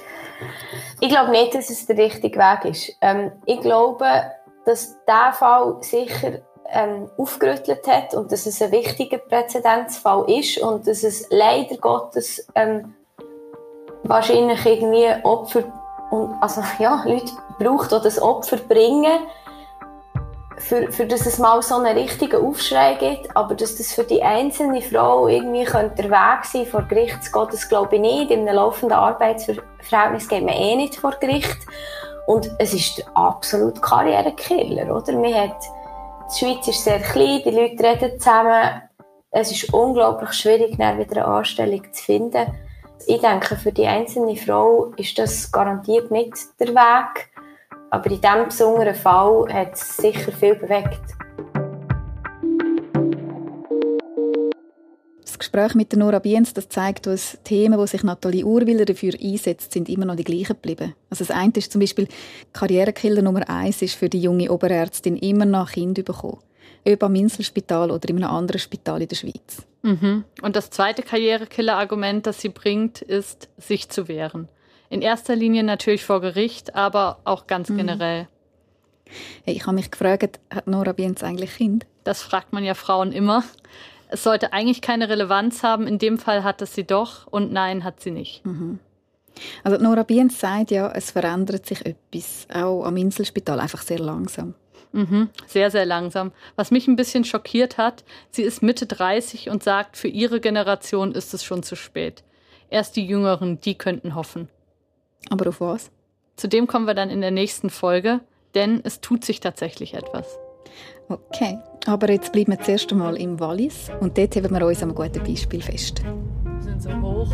Ich 0.99 1.09
glaube 1.09 1.29
nicht, 1.29 1.53
dass 1.53 1.69
es 1.69 1.85
der 1.85 1.95
richtige 1.95 2.39
Weg 2.39 2.65
ist. 2.65 2.91
Ähm, 3.01 3.33
ich 3.45 3.59
glaube, 3.59 4.07
dass 4.65 4.97
der 5.07 5.33
Fall 5.33 5.77
sicher 5.81 6.39
ähm, 6.71 7.07
aufgerüttelt 7.17 7.85
hat 7.85 8.15
und 8.15 8.31
dass 8.31 8.47
es 8.47 8.63
ein 8.63 8.71
wichtiger 8.71 9.19
Präzedenzfall 9.19 10.27
ist 10.27 10.57
und 10.57 10.87
dass 10.87 11.03
es 11.03 11.27
leider 11.29 11.77
Gottes 11.77 12.47
ähm, 12.55 12.95
wahrscheinlich 14.03 14.65
irgendwie 14.65 15.23
Opfer 15.23 15.80
und 16.11 16.35
also 16.41 16.61
ja, 16.77 17.03
Leute 17.05 17.31
braucht, 17.57 17.91
die 17.91 17.99
das 18.03 18.21
Opfer 18.21 18.57
bringen, 18.57 19.19
für, 20.57 20.91
für 20.91 21.07
dass 21.07 21.25
es 21.25 21.39
mal 21.39 21.61
so 21.61 21.75
einen 21.75 21.97
richtigen 21.97 22.45
Aufschrei 22.45 22.95
gibt, 22.95 23.35
aber 23.35 23.55
dass 23.55 23.77
das 23.77 23.93
für 23.93 24.03
die 24.03 24.21
einzelne 24.21 24.81
Frau 24.81 25.27
irgendwie 25.27 25.63
könnte 25.63 26.03
der 26.03 26.11
Weg 26.11 26.45
sein, 26.45 26.65
vor 26.65 26.83
Gericht 26.83 27.23
zu 27.23 27.31
gehen, 27.31 27.47
das 27.49 27.67
glaube 27.67 27.95
ich 27.95 28.01
nicht. 28.01 28.31
In 28.31 28.47
einem 28.47 28.55
laufenden 28.55 28.97
Arbeitsverhältnis 28.97 30.27
geht 30.27 30.45
man 30.45 30.53
eh 30.53 30.75
nicht 30.75 30.97
vor 30.97 31.13
Gericht. 31.19 31.57
Und 32.27 32.51
es 32.59 32.73
ist 32.73 32.99
der 32.99 33.05
absolute 33.15 33.81
Karrierekiller, 33.81 34.95
oder? 34.95 35.13
Man 35.13 35.33
hat, 35.33 35.57
die 36.33 36.39
Schweiz 36.39 36.67
ist 36.67 36.83
sehr 36.83 36.99
klein, 36.99 37.41
die 37.43 37.51
Leute 37.51 37.83
reden 37.83 38.19
zusammen. 38.19 38.81
Es 39.31 39.51
ist 39.51 39.73
unglaublich 39.73 40.33
schwierig, 40.33 40.77
wieder 40.77 40.99
eine 40.99 41.25
Anstellung 41.25 41.81
zu 41.91 42.03
finden. 42.03 42.45
Ich 43.07 43.21
denke, 43.21 43.55
für 43.55 43.71
die 43.71 43.87
einzelne 43.87 44.35
Frau 44.35 44.93
ist 44.97 45.17
das 45.17 45.51
garantiert 45.51 46.11
nicht 46.11 46.33
der 46.59 46.69
Weg. 46.69 47.29
Aber 47.89 48.09
in 48.09 48.21
diesem 48.21 48.45
besonderen 48.45 48.95
Fall 48.95 49.47
hat 49.51 49.73
es 49.73 49.97
sicher 49.97 50.31
viel 50.31 50.55
bewegt. 50.55 51.01
Das 55.21 55.37
Gespräch 55.37 55.75
mit 55.75 55.93
Nora 55.93 56.19
Bienz 56.19 56.53
das 56.53 56.69
zeigt, 56.69 57.07
dass 57.07 57.37
Themen, 57.43 57.77
wo 57.77 57.85
sich 57.85 58.03
Nathalie 58.03 58.45
Urwiller 58.45 58.85
dafür 58.85 59.13
einsetzt, 59.21 59.73
sind 59.73 59.89
immer 59.89 60.05
noch 60.05 60.15
die 60.15 60.23
gleichen 60.23 60.53
geblieben. 60.53 60.93
Also 61.09 61.25
das 61.25 61.35
eine 61.35 61.51
ist 61.55 61.71
zum 61.71 61.81
Beispiel, 61.81 62.07
Karrierekiller 62.53 63.21
Nummer 63.21 63.49
eins 63.49 63.81
ist 63.81 63.95
für 63.95 64.09
die 64.09 64.21
junge 64.21 64.51
Oberärztin 64.51 65.17
immer 65.17 65.45
noch 65.45 65.71
Kind 65.71 66.03
bekommen. 66.05 66.39
Ob 66.87 67.03
am 67.03 67.15
Inselspital 67.15 67.91
oder 67.91 68.09
in 68.09 68.23
einem 68.23 68.35
anderen 68.35 68.59
Spital 68.59 69.01
in 69.01 69.07
der 69.07 69.15
Schweiz. 69.15 69.65
Mhm. 69.83 70.23
Und 70.41 70.55
das 70.55 70.69
zweite 70.69 71.03
Karrierekiller-Argument, 71.03 72.25
das 72.25 72.41
sie 72.41 72.49
bringt, 72.49 73.01
ist, 73.01 73.49
sich 73.57 73.89
zu 73.89 74.07
wehren. 74.07 74.47
In 74.89 75.01
erster 75.01 75.35
Linie 75.35 75.63
natürlich 75.63 76.03
vor 76.03 76.21
Gericht, 76.21 76.75
aber 76.75 77.19
auch 77.23 77.47
ganz 77.47 77.69
mhm. 77.69 77.77
generell. 77.77 78.27
Hey, 79.43 79.55
ich 79.55 79.65
habe 79.65 79.75
mich 79.75 79.91
gefragt, 79.91 80.39
hat 80.53 80.67
Nora 80.67 80.91
Bienz 80.93 81.23
eigentlich 81.23 81.55
Kind? 81.55 81.85
Das 82.03 82.21
fragt 82.21 82.53
man 82.53 82.63
ja 82.63 82.73
Frauen 82.73 83.11
immer. 83.11 83.43
Es 84.09 84.23
sollte 84.23 84.53
eigentlich 84.53 84.81
keine 84.81 85.07
Relevanz 85.07 85.63
haben. 85.63 85.87
In 85.87 85.97
dem 85.97 86.17
Fall 86.17 86.43
hat 86.43 86.61
es 86.61 86.73
sie 86.73 86.85
doch 86.85 87.27
und 87.27 87.51
nein, 87.51 87.83
hat 87.83 88.01
sie 88.01 88.11
nicht. 88.11 88.45
Mhm. 88.45 88.79
Also 89.63 89.77
Nora 89.77 90.03
Bienz 90.03 90.39
sagt 90.39 90.71
ja, 90.71 90.91
es 90.91 91.11
verändert 91.11 91.65
sich 91.65 91.85
etwas, 91.85 92.47
auch 92.53 92.83
am 92.83 92.97
Inselspital, 92.97 93.59
einfach 93.59 93.81
sehr 93.81 93.99
langsam. 93.99 94.55
Mhm, 94.93 95.29
sehr, 95.47 95.71
sehr 95.71 95.85
langsam. 95.85 96.31
Was 96.55 96.71
mich 96.71 96.87
ein 96.87 96.95
bisschen 96.95 97.23
schockiert 97.23 97.77
hat, 97.77 98.03
sie 98.29 98.43
ist 98.43 98.61
Mitte 98.61 98.85
30 98.85 99.49
und 99.49 99.63
sagt, 99.63 99.97
für 99.97 100.09
ihre 100.09 100.39
Generation 100.39 101.13
ist 101.13 101.33
es 101.33 101.43
schon 101.43 101.63
zu 101.63 101.75
spät. 101.75 102.23
Erst 102.69 102.95
die 102.95 103.05
Jüngeren, 103.05 103.59
die 103.61 103.75
könnten 103.75 104.15
hoffen. 104.15 104.49
Aber 105.29 105.49
auf 105.49 105.61
was? 105.61 105.91
Zu 106.35 106.47
dem 106.47 106.67
kommen 106.67 106.87
wir 106.87 106.93
dann 106.93 107.09
in 107.09 107.21
der 107.21 107.31
nächsten 107.31 107.69
Folge, 107.69 108.21
denn 108.55 108.81
es 108.83 109.01
tut 109.01 109.23
sich 109.23 109.39
tatsächlich 109.39 109.93
etwas. 109.93 110.39
Okay, 111.07 111.57
aber 111.85 112.09
jetzt 112.09 112.31
bleiben 112.31 112.51
wir 112.53 112.59
zuerst 112.59 112.91
einmal 112.91 113.17
im 113.17 113.39
Wallis 113.39 113.91
und 113.99 114.17
dort 114.17 114.35
haben 114.35 114.53
wir 114.53 114.65
uns 114.65 114.81
am 114.81 114.95
guten 114.95 115.23
Beispiel 115.23 115.61
fest. 115.61 116.01
Wir 116.03 116.61
sind 116.61 116.81
so 116.81 116.89
hoch. 117.01 117.31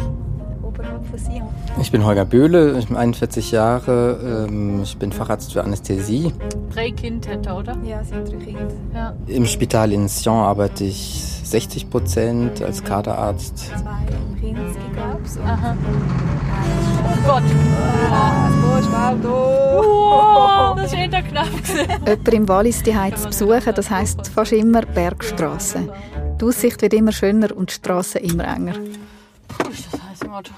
Ich 1.79 1.91
bin 1.91 2.03
Holger 2.03 2.25
Böhle, 2.25 2.77
ich 2.77 2.87
bin 2.87 2.97
41 2.97 3.51
Jahre, 3.51 4.47
ähm, 4.49 4.81
ich 4.83 4.97
bin 4.97 5.11
Facharzt 5.11 5.53
für 5.53 5.63
Anästhesie. 5.63 6.33
Drei 6.73 6.91
Kinder 6.91 7.29
hätte, 7.29 7.53
oder? 7.53 7.77
Ja, 7.83 8.03
sie 8.03 8.15
haben 8.15 8.25
drei 8.25 8.37
Kinder. 8.37 8.67
Ja. 8.93 9.15
Im 9.27 9.45
Spital 9.45 9.91
in 9.91 10.07
Sion 10.07 10.37
arbeite 10.37 10.83
ich 10.85 11.23
60 11.43 11.89
Prozent 11.89 12.61
als 12.61 12.83
Kaderarzt. 12.83 13.57
Zwei 13.57 13.73
im 14.09 14.39
Kinski, 14.39 14.79
glaube 14.93 15.21
ich. 15.23 15.39
Aha. 15.41 15.77
Oh 17.03 17.27
Gott. 17.27 17.43
Oh, 19.23 20.75
das 20.75 20.87
ist 20.87 20.93
eher 20.93 21.21
knapp. 21.21 21.47
Jemand 22.05 22.33
im 22.33 22.47
Wallis 22.49 22.83
die 22.83 22.93
zu 23.15 23.27
besuchen, 23.27 23.73
das 23.75 23.89
heisst 23.89 24.27
fast 24.27 24.51
immer 24.51 24.81
Bergstraße. 24.81 25.89
Die 26.39 26.45
Aussicht 26.45 26.81
wird 26.81 26.93
immer 26.93 27.11
schöner 27.11 27.55
und 27.55 27.69
die 27.69 27.75
Straße 27.75 28.19
immer 28.19 28.47
enger. 28.47 28.73
Das 29.57 30.01
heißt 30.09 30.23
im 30.23 30.33
Auto. 30.33 30.51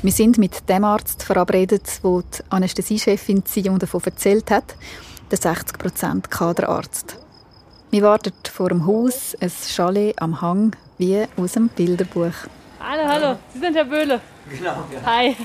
Wir 0.00 0.12
sind 0.12 0.38
mit 0.38 0.68
dem 0.68 0.84
Arzt 0.84 1.24
verabredet, 1.24 1.82
wo 2.02 2.20
die 2.20 2.38
Anästhesiechefin 2.50 3.42
Sion 3.44 3.80
davon 3.80 4.00
erzählt 4.04 4.48
hat, 4.48 4.76
der 5.28 5.38
60% 5.38 6.28
Kaderarzt. 6.28 7.18
Wir 7.90 8.02
warten 8.02 8.32
vor 8.48 8.68
dem 8.68 8.86
Haus, 8.86 9.36
ein 9.40 9.50
Chalet 9.50 10.20
am 10.22 10.40
Hang, 10.40 10.76
wie 10.98 11.24
aus 11.36 11.52
dem 11.52 11.68
Bilderbuch. 11.68 12.32
Hallo, 12.78 13.08
hallo, 13.08 13.38
Sie 13.52 13.58
sind 13.58 13.74
Herr 13.74 13.86
Böhle. 13.86 14.20
Genau, 14.48 14.84
ja. 14.92 15.04
Hi. 15.04 15.36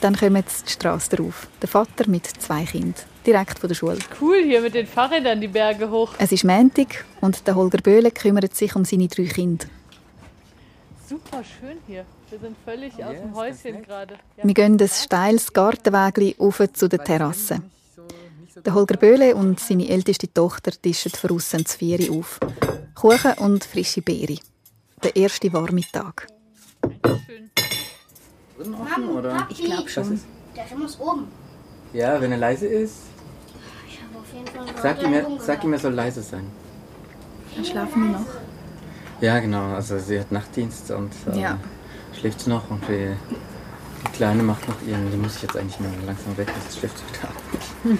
Dann 0.00 0.16
kommen 0.16 0.34
jetzt 0.34 0.68
die 0.68 0.72
Straße 0.72 1.16
drauf. 1.16 1.46
Der 1.60 1.68
Vater 1.68 2.08
mit 2.08 2.26
zwei 2.26 2.64
Kindern, 2.64 2.94
direkt 3.24 3.60
von 3.60 3.68
der 3.68 3.76
Schule. 3.76 3.98
Cool, 4.20 4.42
hier 4.42 4.62
mit 4.62 4.74
den 4.74 4.88
Fahrrädern 4.88 5.40
die 5.40 5.46
Berge 5.46 5.88
hoch. 5.88 6.14
Es 6.18 6.32
ist 6.32 6.42
Montag 6.42 7.04
und 7.20 7.46
der 7.46 7.54
Holger 7.54 7.78
Böhle 7.78 8.10
kümmert 8.10 8.56
sich 8.56 8.74
um 8.74 8.84
seine 8.84 9.06
drei 9.06 9.26
Kinder. 9.26 9.66
Super 11.08 11.42
schön 11.44 11.78
hier. 11.86 12.04
Wir 12.30 12.38
sind 12.38 12.56
völlig 12.64 13.04
aus 13.04 13.16
dem 13.16 13.34
Häuschen 13.34 13.82
gerade. 13.82 14.14
Ja. 14.36 14.44
Wir 14.44 14.54
gehen 14.54 14.80
ein 14.80 14.88
steiles 14.88 15.52
Gartenweg 15.52 16.36
auf 16.38 16.62
zu 16.72 16.88
der 16.88 17.02
Terrasse. 17.04 17.62
Der 18.64 18.74
Holger 18.74 18.96
Böhle 18.96 19.34
und 19.34 19.58
seine 19.60 19.88
älteste 19.88 20.32
Tochter 20.32 20.70
tischen 20.70 21.12
draussen 21.12 21.66
zu 21.66 21.78
Vieri 21.78 22.10
auf. 22.10 22.38
Kuchen 22.94 23.32
und 23.38 23.64
frische 23.64 24.02
Beere. 24.02 24.38
Der 25.02 25.16
erste 25.16 25.52
warme 25.52 25.82
Tag. 25.92 26.28
Schön. 27.26 27.50
Drin 28.56 28.74
offen, 28.74 29.08
oder? 29.08 29.48
Ich 29.50 29.64
glaube 29.64 29.88
schon. 29.88 30.20
Der 30.54 30.64
Film 30.64 30.82
ist 30.82 31.00
oben. 31.00 31.28
Ja, 31.92 32.20
wenn 32.20 32.32
er 32.32 32.38
leise 32.38 32.66
ist, 32.66 32.98
Ich 33.88 34.00
habe 34.00 34.18
auf 34.18 34.32
jeden 34.32 34.46
Fall 34.46 35.04
ihm, 35.04 35.12
er, 35.12 35.40
sag 35.40 35.64
ihm, 35.64 35.72
er 35.72 35.78
soll 35.78 35.92
leise 35.92 36.22
sein. 36.22 36.46
Dann 37.54 37.64
schlafen 37.64 38.02
wir 38.04 38.18
noch. 38.18 38.26
Ja, 39.22 39.38
genau. 39.38 39.74
Also 39.74 39.98
sie 39.98 40.18
hat 40.20 40.30
Nachtdienst 40.32 40.90
und 40.90 41.12
äh, 41.32 41.40
Ja. 41.40 41.58
schläft 42.18 42.46
noch 42.48 42.68
und 42.70 42.82
die, 42.88 43.12
die 44.06 44.12
Kleine 44.12 44.42
macht 44.42 44.68
noch 44.68 44.74
ihren, 44.86 45.10
die 45.10 45.16
muss 45.16 45.36
ich 45.36 45.42
jetzt 45.42 45.56
eigentlich 45.56 45.78
mal 45.80 45.88
langsam 46.04 46.36
weg, 46.36 46.48
sonst 46.60 46.78
schläft 46.78 46.98
sie 46.98 47.04
wieder 47.14 47.28
ab. 47.28 47.98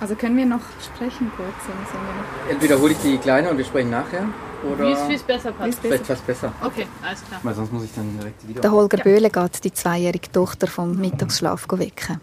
Also 0.00 0.14
können 0.14 0.36
wir 0.36 0.46
noch 0.46 0.60
sprechen 0.84 1.32
kurz? 1.36 1.48
Dann 1.66 1.76
sind 1.90 2.00
wir 2.00 2.14
noch- 2.46 2.50
Entweder 2.52 2.78
hole 2.80 2.92
ich 2.92 2.98
die 2.98 3.16
Kleine 3.18 3.50
und 3.50 3.58
wir 3.58 3.64
sprechen 3.64 3.90
nachher 3.90 4.26
oder 4.72 4.86
Wie 5.08 5.14
es, 5.14 5.22
besser 5.22 5.52
passt. 5.52 5.78
vielleicht 5.80 6.06
fast 6.06 6.26
besser. 6.26 6.52
Okay, 6.62 6.86
alles 7.02 7.24
klar. 7.24 7.40
Weil 7.42 7.54
sonst 7.54 7.72
muss 7.72 7.84
ich 7.84 7.94
dann 7.94 8.16
direkt 8.18 8.46
wieder. 8.48 8.60
Der 8.60 8.70
Holger 8.70 8.98
Böhle 8.98 9.30
geht 9.30 9.64
die 9.64 9.72
zweijährige 9.72 10.30
Tochter 10.30 10.66
vom 10.66 10.96
Mittagsschlaf 10.96 11.66
wecken. 11.72 12.20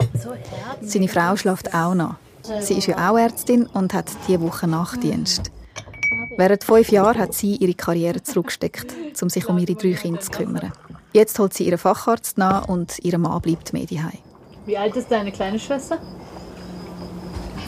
Seine 0.81 1.07
Frau 1.07 1.35
schläft 1.35 1.73
auch 1.73 1.95
noch. 1.95 2.15
Sie 2.61 2.75
ist 2.77 2.85
ja 2.87 3.09
auch 3.09 3.17
Ärztin 3.17 3.65
und 3.73 3.93
hat 3.93 4.05
diese 4.27 4.39
Woche 4.41 4.67
Nachtdienst. 4.67 5.51
Während 6.37 6.63
fünf 6.63 6.91
Jahren 6.91 7.17
hat 7.17 7.33
sie 7.33 7.55
ihre 7.55 7.73
Karriere 7.73 8.21
zurückgesteckt, 8.21 8.93
um 9.21 9.29
sich 9.29 9.47
um 9.47 9.57
ihre 9.57 9.75
drei 9.75 9.93
Kinder 9.93 10.19
zu 10.19 10.31
kümmern. 10.31 10.71
Jetzt 11.13 11.39
holt 11.39 11.53
sie 11.53 11.65
ihren 11.65 11.77
Facharzt 11.77 12.37
nach 12.37 12.67
und 12.67 12.99
ihr 13.03 13.17
Mann 13.17 13.41
bleibt 13.41 13.71
mehr 13.73 13.85
daheim. 13.85 14.19
Wie 14.65 14.77
alt 14.77 14.95
ist 14.95 15.09
deine 15.11 15.31
kleine 15.31 15.59
Schwester? 15.59 15.99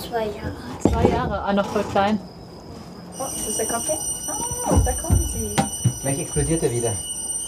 zwei 0.10 0.26
Jahre. 0.26 0.56
Zwei 0.82 1.10
Jahre. 1.10 1.42
Ah, 1.42 1.54
noch 1.54 1.66
voll 1.68 1.84
klein. 1.92 2.20
Oh, 3.20 3.26
ist 3.36 3.48
das 3.48 3.58
der 3.58 3.66
Kaffee? 3.66 3.98
Ah, 4.66 4.80
da 4.86 4.92
kommen 4.94 5.26
sie. 5.28 5.56
Gleich 6.02 6.20
explodiert 6.20 6.64
er 6.64 6.72
wieder. 6.72 6.92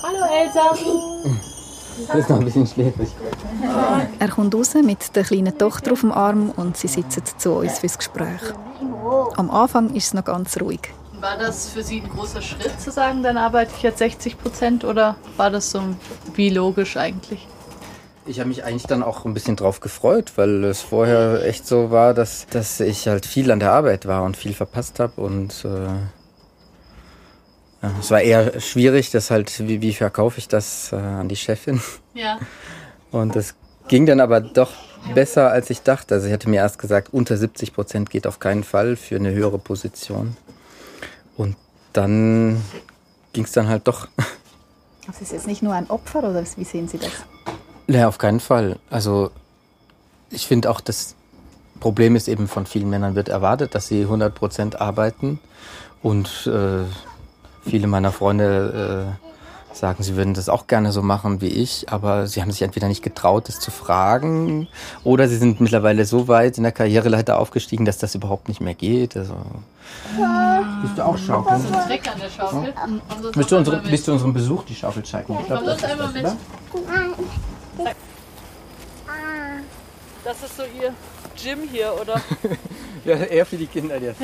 Hallo 0.04 0.26
Elsa. 0.34 0.76
Das 2.08 2.16
ist 2.20 2.30
noch 2.30 2.40
ein 2.40 2.46
bisschen 2.46 2.68
schläfrig. 2.68 3.10
Er 4.20 4.30
kommt 4.30 4.56
raus 4.56 4.74
mit 4.76 5.16
der 5.16 5.24
kleinen 5.24 5.58
Tochter 5.58 5.94
auf 5.94 6.02
dem 6.02 6.12
Arm 6.12 6.52
und 6.56 6.78
sie 6.78 6.88
sitzen 6.88 7.24
zu 7.38 7.52
uns 7.54 7.80
fürs 7.80 7.98
Gespräch. 7.98 8.42
Am 9.36 9.50
Anfang 9.52 9.94
ist 9.94 10.08
es 10.08 10.14
noch 10.14 10.26
ganz 10.26 10.60
ruhig. 10.60 10.82
War 11.22 11.38
das 11.38 11.70
für 11.70 11.84
Sie 11.84 12.02
ein 12.02 12.10
großer 12.10 12.42
Schritt 12.42 12.80
zu 12.80 12.92
sagen, 12.92 13.24
dann 13.24 13.36
arbeite 13.36 13.74
ich 13.76 13.84
jetzt 13.84 14.00
60 14.00 14.38
Prozent 14.38 14.84
oder 14.86 15.18
war 15.36 15.50
das 15.50 15.72
so 15.72 15.82
wie 16.34 16.50
logisch 16.50 16.96
eigentlich? 16.96 17.46
Ich 18.26 18.40
habe 18.40 18.50
mich 18.50 18.64
eigentlich 18.64 18.84
dann 18.84 19.04
auch 19.04 19.26
ein 19.26 19.34
bisschen 19.34 19.56
drauf 19.56 19.80
gefreut, 19.82 20.34
weil 20.36 20.64
es 20.64 20.82
vorher 20.82 21.44
echt 21.46 21.68
so 21.68 21.92
war, 21.92 22.14
dass, 22.14 22.48
dass 22.48 22.80
ich 22.80 23.08
halt 23.08 23.26
viel 23.26 23.52
an 23.52 23.60
der 23.60 23.72
Arbeit 23.72 24.06
war 24.06 24.24
und 24.24 24.38
viel 24.38 24.54
verpasst 24.54 25.00
habe 25.00 25.20
und 25.20 25.66
äh, 25.66 25.88
ja, 27.82 27.92
es 28.00 28.12
war 28.12 28.22
eher 28.22 28.60
schwierig, 28.60 29.10
das 29.12 29.32
halt, 29.32 29.68
wie, 29.68 29.82
wie 29.82 29.94
verkaufe 29.94 30.38
ich 30.38 30.48
das 30.48 30.92
äh, 30.92 30.98
an 30.98 31.28
die 31.28 31.38
Chefin? 31.38 31.82
Ja. 32.14 32.40
Und 33.12 33.36
das 33.36 33.56
ging 33.88 34.06
dann 34.06 34.20
aber 34.20 34.42
doch 34.42 34.72
besser, 35.16 35.50
als 35.50 35.70
ich 35.70 35.82
dachte. 35.82 36.16
Also 36.16 36.28
ich 36.28 36.34
hatte 36.34 36.50
mir 36.50 36.58
erst 36.58 36.78
gesagt, 36.78 37.14
unter 37.14 37.38
70 37.38 37.74
Prozent 37.74 38.10
geht 38.10 38.28
auf 38.28 38.40
keinen 38.40 38.64
Fall 38.64 38.98
für 38.98 39.16
eine 39.16 39.32
höhere 39.32 39.58
Position. 39.58 40.36
Und 41.40 41.56
dann 41.94 42.62
ging 43.32 43.46
es 43.46 43.54
dann 43.54 43.70
halt 43.70 43.88
doch. 43.88 44.10
Das 45.08 45.22
ist 45.22 45.32
jetzt 45.32 45.48
nicht 45.48 45.64
nur 45.64 45.74
ein 45.74 45.90
Opfer, 45.90 46.20
oder 46.20 46.44
wie 46.58 46.64
sehen 46.66 46.90
Sie 46.90 46.98
das? 46.98 47.12
Ja, 47.88 48.10
auf 48.10 48.18
keinen 48.18 48.42
Fall. 48.42 48.78
Also 48.90 49.32
ich 50.30 50.46
finde 50.46 50.70
auch, 50.70 50.82
das 50.82 51.16
Problem 51.80 52.18
ist 52.18 52.28
eben 52.28 52.50
von 52.50 52.66
vielen 52.66 52.90
Männern 52.90 53.16
wird 53.16 53.30
erwartet, 53.30 53.74
dass 53.74 53.88
sie 53.88 54.02
100 54.02 54.36
Prozent 54.36 54.82
arbeiten. 54.82 55.40
Und 56.04 56.46
äh, 56.46 56.84
viele 57.68 57.88
meiner 57.88 58.12
Freunde 58.12 59.16
äh, 59.18 59.76
sagen, 59.76 60.04
sie 60.04 60.18
würden 60.18 60.34
das 60.34 60.50
auch 60.50 60.68
gerne 60.68 60.92
so 60.92 61.02
machen 61.02 61.40
wie 61.40 61.48
ich, 61.48 61.90
aber 61.90 62.28
sie 62.28 62.42
haben 62.42 62.52
sich 62.52 62.64
entweder 62.64 62.90
nicht 62.90 63.02
getraut, 63.02 63.48
das 63.48 63.60
zu 63.60 63.72
fragen, 63.72 64.68
oder 65.04 65.28
sie 65.28 65.38
sind 65.38 65.62
mittlerweile 65.62 66.06
so 66.06 66.28
weit 66.28 66.58
in 66.58 66.64
der 66.64 66.72
Karriereleiter 66.72 67.40
aufgestiegen, 67.40 67.86
dass 67.86 67.98
das 67.98 68.14
überhaupt 68.14 68.50
nicht 68.50 68.62
mehr 68.62 68.74
geht. 68.74 69.16
Also, 69.16 69.36
Willst 70.82 70.98
du 70.98 71.06
auch 71.06 71.18
schaukeln? 71.18 71.66
Trick 71.88 72.08
an 72.08 72.20
der 72.20 72.30
Schaukel. 72.30 72.74
Sonst 73.22 73.36
Willst 73.36 73.52
du, 73.52 73.56
noch 73.56 73.60
unsere, 73.60 73.76
einmal 73.78 73.82
mit. 73.84 73.92
willst 73.92 74.08
du 74.08 74.12
unserem 74.14 74.34
Besuch 74.34 74.64
die 74.66 74.76
Schaufel 74.76 75.04
zeigen? 75.04 75.38
Ich 75.42 75.48
Komm 75.48 75.66
sonst 75.66 75.84
einmal 75.86 76.08
mit. 76.12 76.24
oder? 76.26 76.36
Das 80.24 80.44
ist 80.44 80.58
so 80.58 80.64
Ihr 80.64 80.94
Gym 81.42 81.68
hier, 81.72 81.94
oder? 82.00 82.22
Ja, 83.06 83.16
eher 83.16 83.46
für 83.46 83.56
die 83.56 83.66
Kinder 83.66 83.98
jetzt. 83.98 84.20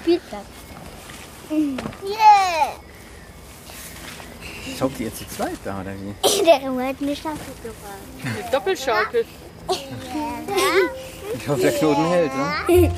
Spielplatz. 0.00 0.40
Schaut 4.78 4.98
ihr 4.98 5.06
jetzt 5.06 5.18
zu 5.18 5.28
zweit 5.28 5.58
da, 5.62 5.80
oder 5.82 5.92
wie? 5.92 6.42
Der 6.44 6.62
Junge 6.62 6.86
hat 6.88 7.00
mir 7.02 7.14
Staffel 7.14 7.38
gebracht. 7.62 8.38
Eine 8.42 8.50
Doppelschaukel. 8.50 9.24
Ich 11.34 11.48
hoffe, 11.48 11.60
der 11.60 11.72
Knoten 11.72 12.04
hält, 12.06 12.32
ne? 12.34 12.90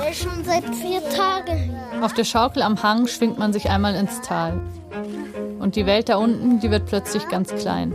Der 0.00 0.10
ist 0.10 0.22
schon 0.22 0.44
seit 0.44 0.64
vier 0.74 1.02
Tagen. 1.10 1.76
Auf 2.00 2.14
der 2.14 2.24
Schaukel 2.24 2.62
am 2.62 2.82
Hang 2.82 3.06
schwingt 3.06 3.38
man 3.38 3.52
sich 3.52 3.68
einmal 3.70 3.94
ins 3.94 4.20
Tal. 4.22 4.60
Und 5.58 5.76
die 5.76 5.86
Welt 5.86 6.08
da 6.08 6.16
unten, 6.16 6.60
die 6.60 6.70
wird 6.70 6.86
plötzlich 6.86 7.28
ganz 7.28 7.54
klein. 7.54 7.92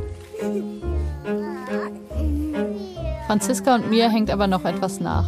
Franziska 3.28 3.76
und 3.76 3.90
mir 3.90 4.10
hängt 4.10 4.30
aber 4.30 4.48
noch 4.48 4.66
etwas 4.66 5.00
nach. 5.00 5.26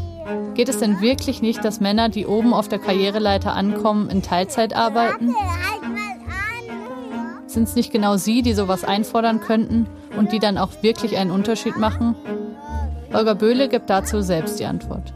Geht 0.53 0.69
es 0.69 0.77
denn 0.77 1.01
wirklich 1.01 1.41
nicht, 1.41 1.65
dass 1.65 1.79
Männer, 1.79 2.09
die 2.09 2.25
oben 2.25 2.53
auf 2.53 2.67
der 2.67 2.79
Karriereleiter 2.79 3.53
ankommen, 3.53 4.09
in 4.09 4.21
Teilzeit 4.21 4.75
arbeiten? 4.75 5.33
Sind 7.55 7.69
es 7.69 7.75
nicht 7.75 7.93
genau 7.93 8.17
sie, 8.17 8.41
die 8.41 8.51
sowas 8.51 8.83
einfordern 8.83 9.39
könnten 9.39 9.87
und 10.17 10.33
die 10.33 10.39
dann 10.39 10.57
auch 10.57 10.71
wirklich 10.81 11.15
einen 11.15 11.31
Unterschied 11.31 11.77
machen? 11.77 12.13
Holger 13.13 13.33
Böhle 13.33 13.69
gibt 13.69 13.89
dazu 13.89 14.19
selbst 14.19 14.59
die 14.59 14.65
Antwort. 14.65 15.13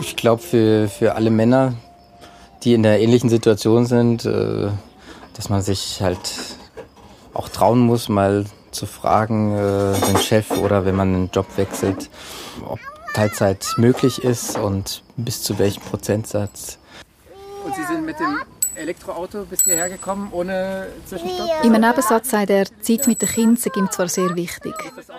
Ich 0.00 0.14
glaube, 0.14 0.40
für, 0.40 0.86
für 0.86 1.16
alle 1.16 1.30
Männer, 1.30 1.74
die 2.62 2.74
in 2.74 2.84
der 2.84 3.00
ähnlichen 3.00 3.28
Situation 3.28 3.84
sind, 3.84 4.26
äh, 4.26 4.68
dass 5.34 5.48
man 5.48 5.60
sich 5.60 6.00
halt 6.02 6.36
auch 7.34 7.48
trauen 7.48 7.80
muss, 7.80 8.08
mal 8.08 8.44
zu 8.70 8.86
fragen, 8.86 9.56
äh, 9.56 9.98
den 10.06 10.18
Chef 10.18 10.52
oder 10.52 10.84
wenn 10.84 10.94
man 10.94 11.14
einen 11.14 11.30
Job 11.32 11.46
wechselt, 11.56 12.10
ob 12.64 12.78
Teilzeit 13.12 13.74
möglich 13.76 14.22
ist 14.22 14.56
und 14.56 15.02
bis 15.16 15.42
zu 15.42 15.58
welchem 15.58 15.82
Prozentsatz. 15.82 16.78
Und 17.66 17.74
Sie 17.74 17.82
sind 17.92 18.06
mit 18.06 18.20
dem 18.20 18.38
Elektroauto 18.78 19.44
bis 19.44 19.64
hierher 19.64 19.88
gekommen, 19.88 20.28
ohne 20.32 20.86
Zwischenstopp? 21.06 21.64
Im 21.64 21.72
Nebensatz 21.72 22.30
sagt 22.30 22.50
er, 22.50 22.64
die 22.64 22.98
Zeit 22.98 23.06
mit 23.06 23.22
den 23.22 23.28
Kindern 23.28 23.56
sei 23.56 23.70
ihm 23.76 23.90
zwar 23.90 24.08
sehr 24.08 24.34
wichtig, 24.36 24.74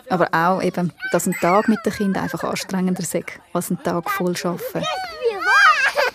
aber 0.09 0.29
auch 0.31 0.61
eben, 0.61 0.93
dass 1.11 1.27
ein 1.27 1.35
Tag 1.39 1.67
mit 1.67 1.79
den 1.85 1.93
Kindern 1.93 2.23
einfach 2.23 2.43
anstrengender 2.43 3.03
sei, 3.03 3.23
als 3.53 3.69
ein 3.69 3.81
Tag 3.83 4.09
voll 4.09 4.35
arbeiten. 4.43 4.85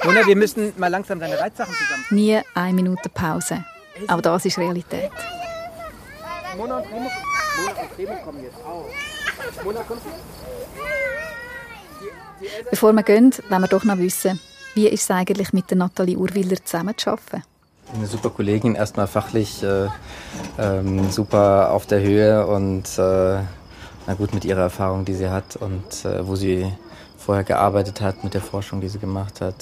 Mona, 0.05 0.27
wir 0.27 0.37
müssen 0.37 0.73
mal 0.77 0.89
langsam 0.89 1.19
deine 1.19 1.39
Reizsachen 1.39 1.75
zusammen. 1.75 2.05
Nie 2.11 2.41
eine 2.55 2.75
Minute 2.75 3.09
Pause. 3.09 3.65
Auch 4.09 4.21
das 4.21 4.45
ist 4.45 4.59
Realität. 4.59 5.11
Mona 6.57 6.79
und 6.79 6.87
Remo, 6.87 7.11
Mona 7.57 7.81
und 7.81 7.99
Remo 7.99 8.17
kommen 8.25 8.43
jetzt 8.43 8.59
auch. 8.59 9.65
Mona, 9.65 9.81
kommst 9.87 10.05
du? 10.05 10.11
Bevor 12.71 12.93
wir 12.93 13.03
gehen, 13.03 13.33
wollen 13.49 13.63
wir 13.63 13.69
doch 13.69 13.85
noch 13.85 13.97
wissen, 13.99 14.39
wie 14.75 14.89
ist 14.89 15.05
es 15.05 15.11
eigentlich 15.11 15.53
mit 15.53 15.71
der 15.71 15.79
Nathalie 15.79 16.17
Urwiller 16.17 16.57
zusammenzuarbeiten? 16.65 17.45
Eine 17.95 18.07
super 18.07 18.31
Kollegin, 18.31 18.75
erstmal 18.75 19.07
fachlich 19.07 19.63
äh, 19.63 19.89
ähm, 20.59 21.11
super 21.11 21.71
auf 21.71 21.87
der 21.87 22.01
Höhe 22.01 22.47
und 22.47 22.99
äh, 22.99 23.39
na 24.07 24.15
gut 24.17 24.35
mit 24.35 24.45
ihrer 24.45 24.63
Erfahrung, 24.63 25.05
die 25.05 25.15
sie 25.15 25.31
hat 25.31 25.57
und 25.57 26.05
äh, 26.05 26.27
wo 26.27 26.35
sie 26.35 26.73
vorher 27.17 27.45
gearbeitet 27.45 28.01
hat, 28.01 28.25
mit 28.25 28.35
der 28.35 28.41
Forschung, 28.41 28.81
die 28.81 28.89
sie 28.89 28.99
gemacht 28.99 29.41
hat. 29.41 29.55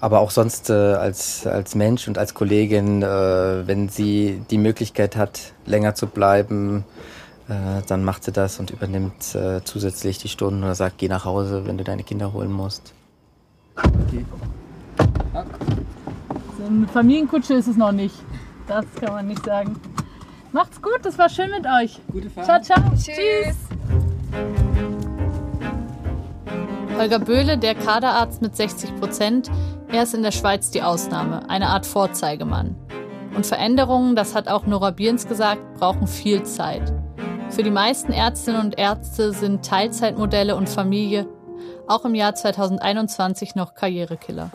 Aber 0.00 0.20
auch 0.20 0.30
sonst 0.30 0.70
äh, 0.70 0.72
als, 0.72 1.46
als 1.46 1.74
Mensch 1.74 2.06
und 2.06 2.18
als 2.18 2.34
Kollegin, 2.34 3.02
äh, 3.02 3.66
wenn 3.66 3.88
sie 3.88 4.40
die 4.50 4.58
Möglichkeit 4.58 5.16
hat, 5.16 5.52
länger 5.66 5.94
zu 5.94 6.06
bleiben, 6.06 6.84
äh, 7.48 7.82
dann 7.88 8.04
macht 8.04 8.24
sie 8.24 8.32
das 8.32 8.60
und 8.60 8.70
übernimmt 8.70 9.36
zusätzlich 9.64 10.18
die 10.18 10.28
Stunden 10.28 10.62
oder 10.62 10.74
sagt, 10.74 10.98
geh 10.98 11.08
nach 11.08 11.24
Hause, 11.24 11.66
wenn 11.66 11.78
du 11.78 11.84
deine 11.84 12.04
Kinder 12.04 12.32
holen 12.32 12.52
musst. 12.52 12.92
Okay. 13.78 14.24
So 16.58 16.64
eine 16.64 16.88
Familienkutsche 16.88 17.54
ist 17.54 17.68
es 17.68 17.76
noch 17.76 17.92
nicht. 17.92 18.14
Das 18.66 18.84
kann 19.00 19.14
man 19.14 19.26
nicht 19.26 19.44
sagen. 19.44 19.76
Macht's 20.52 20.80
gut, 20.80 20.98
das 21.02 21.18
war 21.18 21.28
schön 21.28 21.50
mit 21.50 21.66
euch. 21.66 22.00
Gute 22.10 22.30
Fahrt. 22.30 22.64
Ciao, 22.64 22.80
ciao. 22.80 22.90
Tschüss. 22.94 23.56
Holger 26.98 27.18
Böhle, 27.20 27.58
der 27.58 27.74
Kaderarzt 27.74 28.42
mit 28.42 28.56
60 28.56 28.96
Prozent, 28.98 29.50
er 29.90 30.02
ist 30.02 30.14
in 30.14 30.22
der 30.22 30.32
Schweiz 30.32 30.70
die 30.70 30.82
Ausnahme, 30.82 31.48
eine 31.48 31.68
Art 31.68 31.86
Vorzeigemann. 31.86 32.74
Und 33.36 33.46
Veränderungen, 33.46 34.16
das 34.16 34.34
hat 34.34 34.48
auch 34.48 34.66
Nora 34.66 34.90
Bierens 34.90 35.28
gesagt, 35.28 35.60
brauchen 35.78 36.08
viel 36.08 36.42
Zeit. 36.42 36.92
Für 37.50 37.62
die 37.62 37.70
meisten 37.70 38.12
Ärztinnen 38.12 38.60
und 38.60 38.78
Ärzte 38.78 39.32
sind 39.32 39.64
Teilzeitmodelle 39.64 40.56
und 40.56 40.68
Familie 40.68 41.28
auch 41.88 42.04
im 42.04 42.14
Jahr 42.14 42.34
2021 42.34 43.54
noch 43.54 43.74
Karrierekiller. 43.74 44.50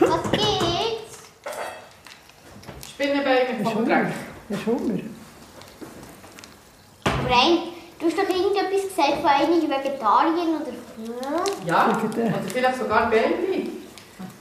Was 0.00 0.30
geht's? 0.30 1.28
Spinnenbeine 2.88 3.64
vom 3.64 3.84
Dreck. 3.84 4.06
Hast 4.50 4.66
du 4.66 4.72
Hunger? 4.72 5.02
Brian, 7.04 7.58
du 7.98 8.06
hast 8.06 8.16
doch 8.16 8.28
irgendetwas 8.28 8.88
gesagt 8.88 9.20
von 9.20 9.30
einigen 9.30 9.70
Vegetarien 9.70 10.56
oder... 10.56 10.72
Ja, 11.66 11.88
oder 11.88 12.42
vielleicht 12.46 12.78
sogar 12.78 13.10
Bällchen. 13.10 13.84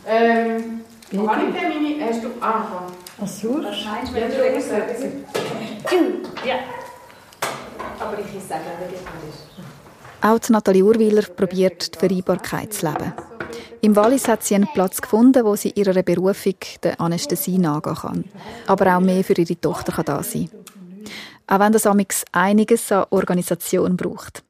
Ähm, 0.07 0.81
wo 1.11 1.29
habe 1.29 1.45
ich 1.47 1.53
denn 1.53 1.69
meine... 1.69 2.09
Hast 2.09 2.23
du... 2.23 2.27
Ah. 2.39 2.87
Ach 3.21 3.27
so? 3.27 3.61
Wahrscheinlich, 3.63 4.13
wenn 4.13 4.31
du 4.31 4.55
umsetzen. 4.55 5.25
Ja. 6.45 6.55
Aber 7.99 8.19
ich 8.19 8.31
kann 8.31 8.47
sagen, 8.47 8.63
vegetarisch. 8.79 9.46
Auch 10.21 10.39
die 10.39 10.51
Nathalie 10.51 10.83
Urwiller 10.83 11.23
probiert 11.23 11.95
die 11.95 11.99
Vereinbarkeit 11.99 12.73
zu 12.73 12.87
leben. 12.87 13.13
Im 13.81 13.95
Wallis 13.95 14.27
hat 14.27 14.43
sie 14.43 14.55
einen 14.55 14.67
Platz 14.73 15.01
gefunden, 15.01 15.45
wo 15.45 15.55
sie 15.55 15.71
ihrer 15.75 16.01
Berufung, 16.01 16.55
der 16.83 16.99
Anästhesie, 16.99 17.59
nachgehen 17.59 17.95
kann. 17.95 18.25
Aber 18.65 18.95
auch 18.95 18.99
mehr 18.99 19.23
für 19.23 19.33
ihre 19.33 19.59
Tochter 19.59 19.91
kann 19.91 20.05
da 20.05 20.23
sein. 20.23 20.49
Auch 21.45 21.59
wenn 21.59 21.71
das 21.71 21.85
amix 21.85 22.25
einiges 22.31 22.91
an 22.91 23.05
Organisation 23.11 23.95
braucht. 23.95 24.43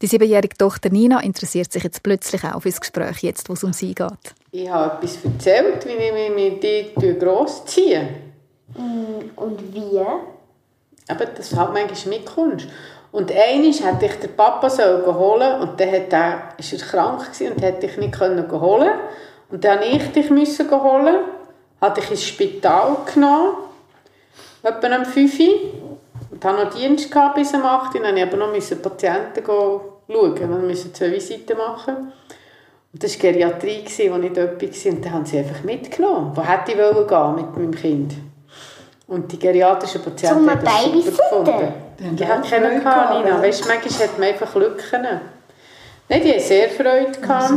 Die 0.00 0.06
siebenjährige 0.06 0.56
Tochter 0.56 0.90
Nina 0.90 1.20
interessiert 1.20 1.72
sich 1.72 1.82
jetzt 1.82 2.02
plötzlich 2.02 2.44
auch 2.44 2.60
für 2.60 2.70
das 2.70 2.80
Gespräch, 2.80 3.22
jetzt 3.22 3.48
wo 3.48 3.54
es 3.54 3.64
um 3.64 3.72
sie 3.72 3.94
geht. 3.94 4.34
Ich 4.52 4.68
habe 4.68 4.96
etwas 4.96 5.18
erzählt, 5.24 5.84
wie 5.86 5.92
ich 5.92 6.12
mich 6.12 6.52
mit 6.52 6.62
dir 6.62 7.14
grossziehe. 7.14 8.08
Und 9.36 9.74
wie? 9.74 9.98
Aber 11.08 11.26
das 11.26 11.54
halt 11.56 11.72
manchmal 11.72 12.18
mitkommst. 12.18 12.68
Und 13.12 13.30
einmal 13.30 13.72
hätte 13.72 14.06
ich 14.06 14.14
den 14.20 14.34
Papa 14.34 14.70
sollen 14.70 15.04
holen 15.04 15.60
und 15.60 15.78
dann 15.78 15.92
hat 15.92 16.12
er, 16.12 16.48
ist 16.56 16.72
er 16.72 16.78
krank 16.78 17.28
und 17.40 17.62
hätte 17.62 17.86
ich 17.86 17.98
nicht 17.98 18.14
können 18.14 18.50
holen 18.50 18.90
Und 19.50 19.62
dann 19.62 19.80
musste 19.80 19.96
ich 19.96 20.12
dich 20.12 20.30
müssen 20.30 20.70
holen, 20.70 21.16
hatte 21.78 22.00
ich 22.00 22.10
ins 22.10 22.24
Spital 22.24 22.96
genommen, 23.12 23.56
etwa 24.62 24.96
um 24.96 25.04
5 25.04 25.40
Uhr. 25.40 25.46
Und 26.30 26.42
hatte 26.42 26.64
noch 26.64 26.74
Dienst 26.74 27.10
gehabt 27.10 27.34
bis 27.34 27.52
um 27.52 27.62
8 27.62 27.94
Uhr. 27.94 28.00
Dann 28.02 28.14
musste 28.14 28.24
ich 28.24 28.32
aber 28.32 28.36
noch 28.38 28.52
Patienten 28.82 29.44
schauen. 29.44 30.38
Wir 30.38 30.46
mussten 30.46 30.94
zwei 30.94 31.12
Visiten 31.12 31.58
machen. 31.58 32.12
Und 32.94 33.04
das 33.04 33.22
war 33.22 33.30
Geriatrie, 33.30 33.84
wo 33.84 34.16
ich 34.16 34.32
dort 34.32 34.62
war. 34.62 34.92
Und 34.92 35.04
dann 35.04 35.12
haben 35.12 35.26
sie 35.26 35.38
einfach 35.38 35.62
mitgenommen. 35.64 36.32
Wo 36.34 36.42
hätte 36.42 36.72
ich 36.72 36.78
gehen 36.78 37.34
mit 37.34 37.56
meinem 37.56 37.74
Kind? 37.74 38.14
Und 39.12 39.30
die 39.30 39.38
geriatrischen 39.38 40.00
Patienten 40.00 40.38
Zum 40.38 40.50
haben 40.50 40.64
das 40.64 41.04
super 41.04 41.44
gefunden. 41.44 42.16
Die 42.16 42.26
haben 42.26 42.42
keine 42.42 42.80
gehabt, 42.80 43.22
Nina. 43.22 43.42
Weißt, 43.42 43.68
manchmal 43.68 44.08
hat 44.08 44.18
man 44.18 44.28
einfach 44.28 44.54
Lücken. 44.54 45.02
Nein, 46.08 46.22
die 46.22 46.32
haben 46.32 46.40
sehr 46.40 46.70
Freude 46.70 47.20
gehabt. 47.20 47.52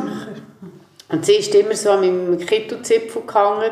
Und 1.08 1.26
sie 1.26 1.36
ist 1.36 1.56
immer 1.56 1.74
so 1.74 1.92
an 1.92 2.02
meinem 2.02 2.38
Kittelzipfel 2.46 3.22
gehangen 3.22 3.72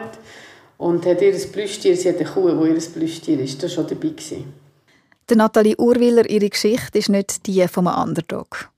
und 0.78 1.06
hat 1.06 1.22
ihr 1.22 1.34
Plüschtier, 1.34 1.98
sie 1.98 2.08
hat 2.08 2.20
eine 2.20 2.26
Kuh, 2.26 2.58
wo 2.58 2.64
ihr 2.64 2.80
Plüschtier 2.80 3.38
ist, 3.42 3.62
das 3.62 3.76
war 3.76 3.84
schon 3.84 3.88
dabei. 3.88 4.10
Gewesen. 4.14 4.54
Der 5.28 5.36
Nathalie 5.36 5.76
Urwiller, 5.76 6.30
ihre 6.30 6.50
Geschichte 6.50 6.98
ist 7.00 7.10
nicht 7.10 7.46
die 7.48 7.68
vom 7.68 7.88
Underdog. 7.88 8.70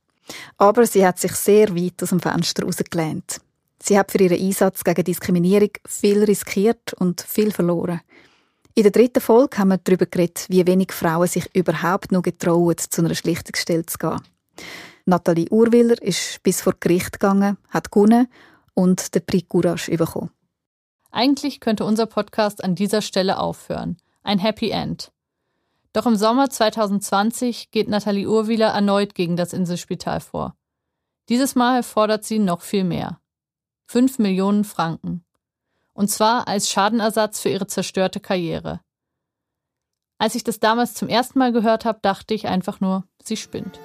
Aber 0.58 0.84
sie 0.88 1.06
hat 1.06 1.20
sich 1.20 1.34
sehr 1.34 1.76
weit 1.76 2.02
aus 2.02 2.10
dem 2.10 2.20
Fenster 2.20 2.63
rausgelehnt. 2.63 3.39
Sie 3.84 4.00
hat 4.00 4.12
für 4.12 4.18
ihren 4.18 4.39
Einsatz 4.39 4.84
gegen 4.84 5.04
Diskriminierung 5.04 5.70
viel 5.88 6.24
riskiert 6.24 6.96
und 6.98 7.22
viel 7.22 7.52
verloren. 7.52 8.02
In 8.77 8.83
der 8.83 8.91
dritten 8.91 9.21
Folge 9.21 9.57
haben 9.57 9.69
wir 9.69 9.77
darüber 9.77 10.05
geredet, 10.05 10.47
wie 10.49 10.67
wenig 10.67 10.91
Frauen 10.91 11.27
sich 11.27 11.45
überhaupt 11.55 12.11
noch 12.11 12.23
getrauen, 12.23 12.75
zu 12.77 13.01
einer 13.01 13.15
Schlichtungsstelle 13.15 13.85
zu 13.85 13.97
gehen. 13.97 14.21
Nathalie 15.05 15.49
Urwiller 15.49 16.01
ist 16.01 16.43
bis 16.43 16.61
vor 16.61 16.73
Gericht 16.77 17.13
gegangen, 17.13 17.57
hat 17.69 17.89
gewonnen 17.89 18.27
und 18.73 19.15
den 19.15 19.25
Prix 19.25 19.47
Courage 19.47 19.95
bekommen. 19.95 20.31
Eigentlich 21.09 21.61
könnte 21.61 21.85
unser 21.85 22.05
Podcast 22.05 22.65
an 22.65 22.75
dieser 22.75 23.01
Stelle 23.01 23.39
aufhören. 23.39 23.95
Ein 24.23 24.39
Happy 24.39 24.71
End. 24.71 25.13
Doch 25.93 26.05
im 26.05 26.17
Sommer 26.17 26.49
2020 26.49 27.71
geht 27.71 27.88
Nathalie 27.88 28.27
Urwieler 28.27 28.71
erneut 28.71 29.15
gegen 29.15 29.38
das 29.38 29.53
Inselspital 29.53 30.19
vor. 30.19 30.57
Dieses 31.29 31.55
Mal 31.55 31.81
fordert 31.81 32.25
sie 32.25 32.39
noch 32.39 32.59
viel 32.59 32.83
mehr. 32.83 33.21
Fünf 33.85 34.19
Millionen 34.19 34.65
Franken. 34.65 35.24
Und 35.95 36.10
zwar 36.10 36.47
als 36.47 36.69
Schadenersatz 36.69 37.39
für 37.39 37.49
ihre 37.49 37.67
zerstörte 37.67 38.19
Karriere. 38.19 38.81
Als 40.19 40.36
ich 40.36 40.43
das 40.43 40.60
damals 40.60 40.93
zum 40.93 41.10
ersten 41.10 41.39
Mal 41.39 41.51
gehört 41.51 41.86
habe, 41.86 41.99
dachte 42.01 42.34
ich 42.34 42.47
einfach 42.47 42.79
nur, 42.81 43.03
sie 43.23 43.38
spinnt. 43.38 43.79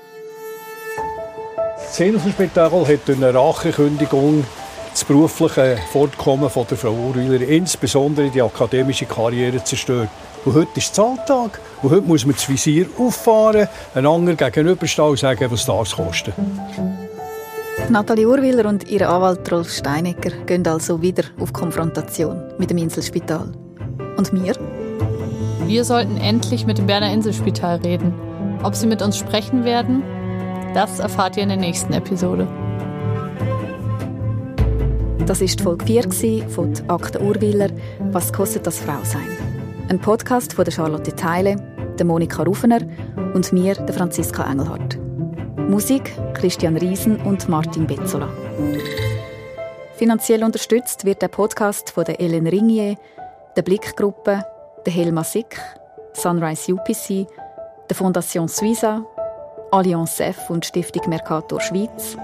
Das 1.76 1.98
Inselspital 1.98 2.86
hat 2.86 3.08
durch 3.08 3.18
eine 3.18 3.34
Rachekündigung 3.34 4.44
das 4.90 5.04
berufliche 5.04 5.78
Fortkommen 5.92 6.50
von 6.50 6.66
der 6.68 6.76
Frau 6.76 6.92
Urweiler, 6.92 7.42
insbesondere 7.42 8.30
die 8.30 8.42
akademische 8.42 9.06
Karriere, 9.06 9.62
zerstört. 9.62 10.08
Und 10.44 10.54
heute 10.54 10.78
ist 10.78 10.94
Zahltag. 10.94 11.60
Und 11.82 11.90
heute 11.90 12.06
muss 12.06 12.24
man 12.24 12.34
das 12.34 12.48
Visier 12.48 12.86
auffahren, 12.98 13.68
einen 13.94 14.06
anderen 14.06 14.36
gegenüberstehen 14.36 15.08
und 15.08 15.18
sagen, 15.18 15.50
was 15.50 15.66
das 15.66 15.92
kostet. 15.92 16.34
Nathalie 17.88 18.26
Urwiller 18.26 18.68
und 18.68 18.88
ihr 18.90 19.08
Anwalt 19.08 19.50
Rolf 19.50 19.70
Steinecker 19.72 20.30
gehen 20.46 20.66
also 20.66 21.00
wieder 21.02 21.24
auf 21.40 21.52
Konfrontation 21.52 22.52
mit 22.58 22.70
dem 22.70 22.78
Inselspital. 22.78 23.52
Und 24.16 24.32
wir? 24.32 24.54
Wir 25.66 25.84
sollten 25.84 26.16
endlich 26.18 26.66
mit 26.66 26.78
dem 26.78 26.86
Berner 26.86 27.12
Inselspital 27.12 27.78
reden. 27.78 28.12
Ob 28.62 28.74
sie 28.74 28.86
mit 28.86 29.02
uns 29.02 29.16
sprechen 29.16 29.64
werden, 29.64 30.02
das 30.74 30.98
erfahrt 30.98 31.36
ihr 31.36 31.42
in 31.42 31.48
der 31.48 31.58
nächsten 31.58 31.92
Episode. 31.92 32.46
Das 35.26 35.40
ist 35.40 35.60
Folge 35.60 35.84
4 35.84 36.48
von 36.48 36.72
Akte 36.88 37.20
Urwiller 37.20 37.70
«Was 38.10 38.32
kostet 38.32 38.66
das 38.66 38.78
Frausein?» 38.78 39.28
Ein 39.88 40.00
Podcast 40.00 40.52
von 40.52 40.64
der 40.64 40.72
Charlotte 40.72 41.14
Teile, 41.14 41.56
der 41.98 42.06
Monika 42.06 42.42
Rufener 42.42 42.80
und 43.34 43.52
mir, 43.52 43.74
der 43.74 43.94
Franziska 43.94 44.50
Engelhardt. 44.50 44.89
Musik 45.70 46.12
Christian 46.34 46.76
Riesen 46.76 47.20
und 47.20 47.48
Martin 47.48 47.86
Betzola. 47.86 48.28
Finanziell 49.94 50.42
unterstützt 50.42 51.04
wird 51.04 51.22
der 51.22 51.28
Podcast 51.28 51.90
von 51.90 52.04
der 52.04 52.20
Ellen 52.20 52.48
Ringier, 52.48 52.96
der 53.54 53.62
Blickgruppe, 53.62 54.44
der 54.84 54.92
Helma 54.92 55.22
Sick, 55.22 55.60
Sunrise 56.12 56.74
UPC, 56.74 57.28
der 57.88 57.96
Fondation 57.96 58.48
Suiza, 58.48 59.04
Allianz 59.70 60.18
F 60.18 60.50
und 60.50 60.66
Stiftung 60.66 61.08
Mercator 61.08 61.60
Schweiz, 61.60 62.16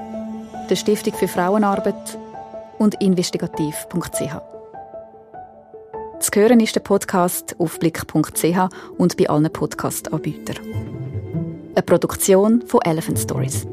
der 0.68 0.74
Stiftung 0.74 1.14
für 1.14 1.28
Frauenarbeit 1.28 2.18
und 2.78 3.00
investigativ.ch. 3.00 4.40
Zu 6.18 6.30
hören 6.34 6.58
ist 6.58 6.74
der 6.74 6.80
Podcast 6.80 7.54
auf 7.60 7.78
blick.ch 7.78 8.58
und 8.98 9.16
bei 9.16 9.28
allen 9.28 9.52
Podcast-Anbietern 9.52 11.15
eine 11.76 11.82
Produktion 11.82 12.62
von 12.66 12.80
Elephant 12.84 13.18
Stories. 13.18 13.66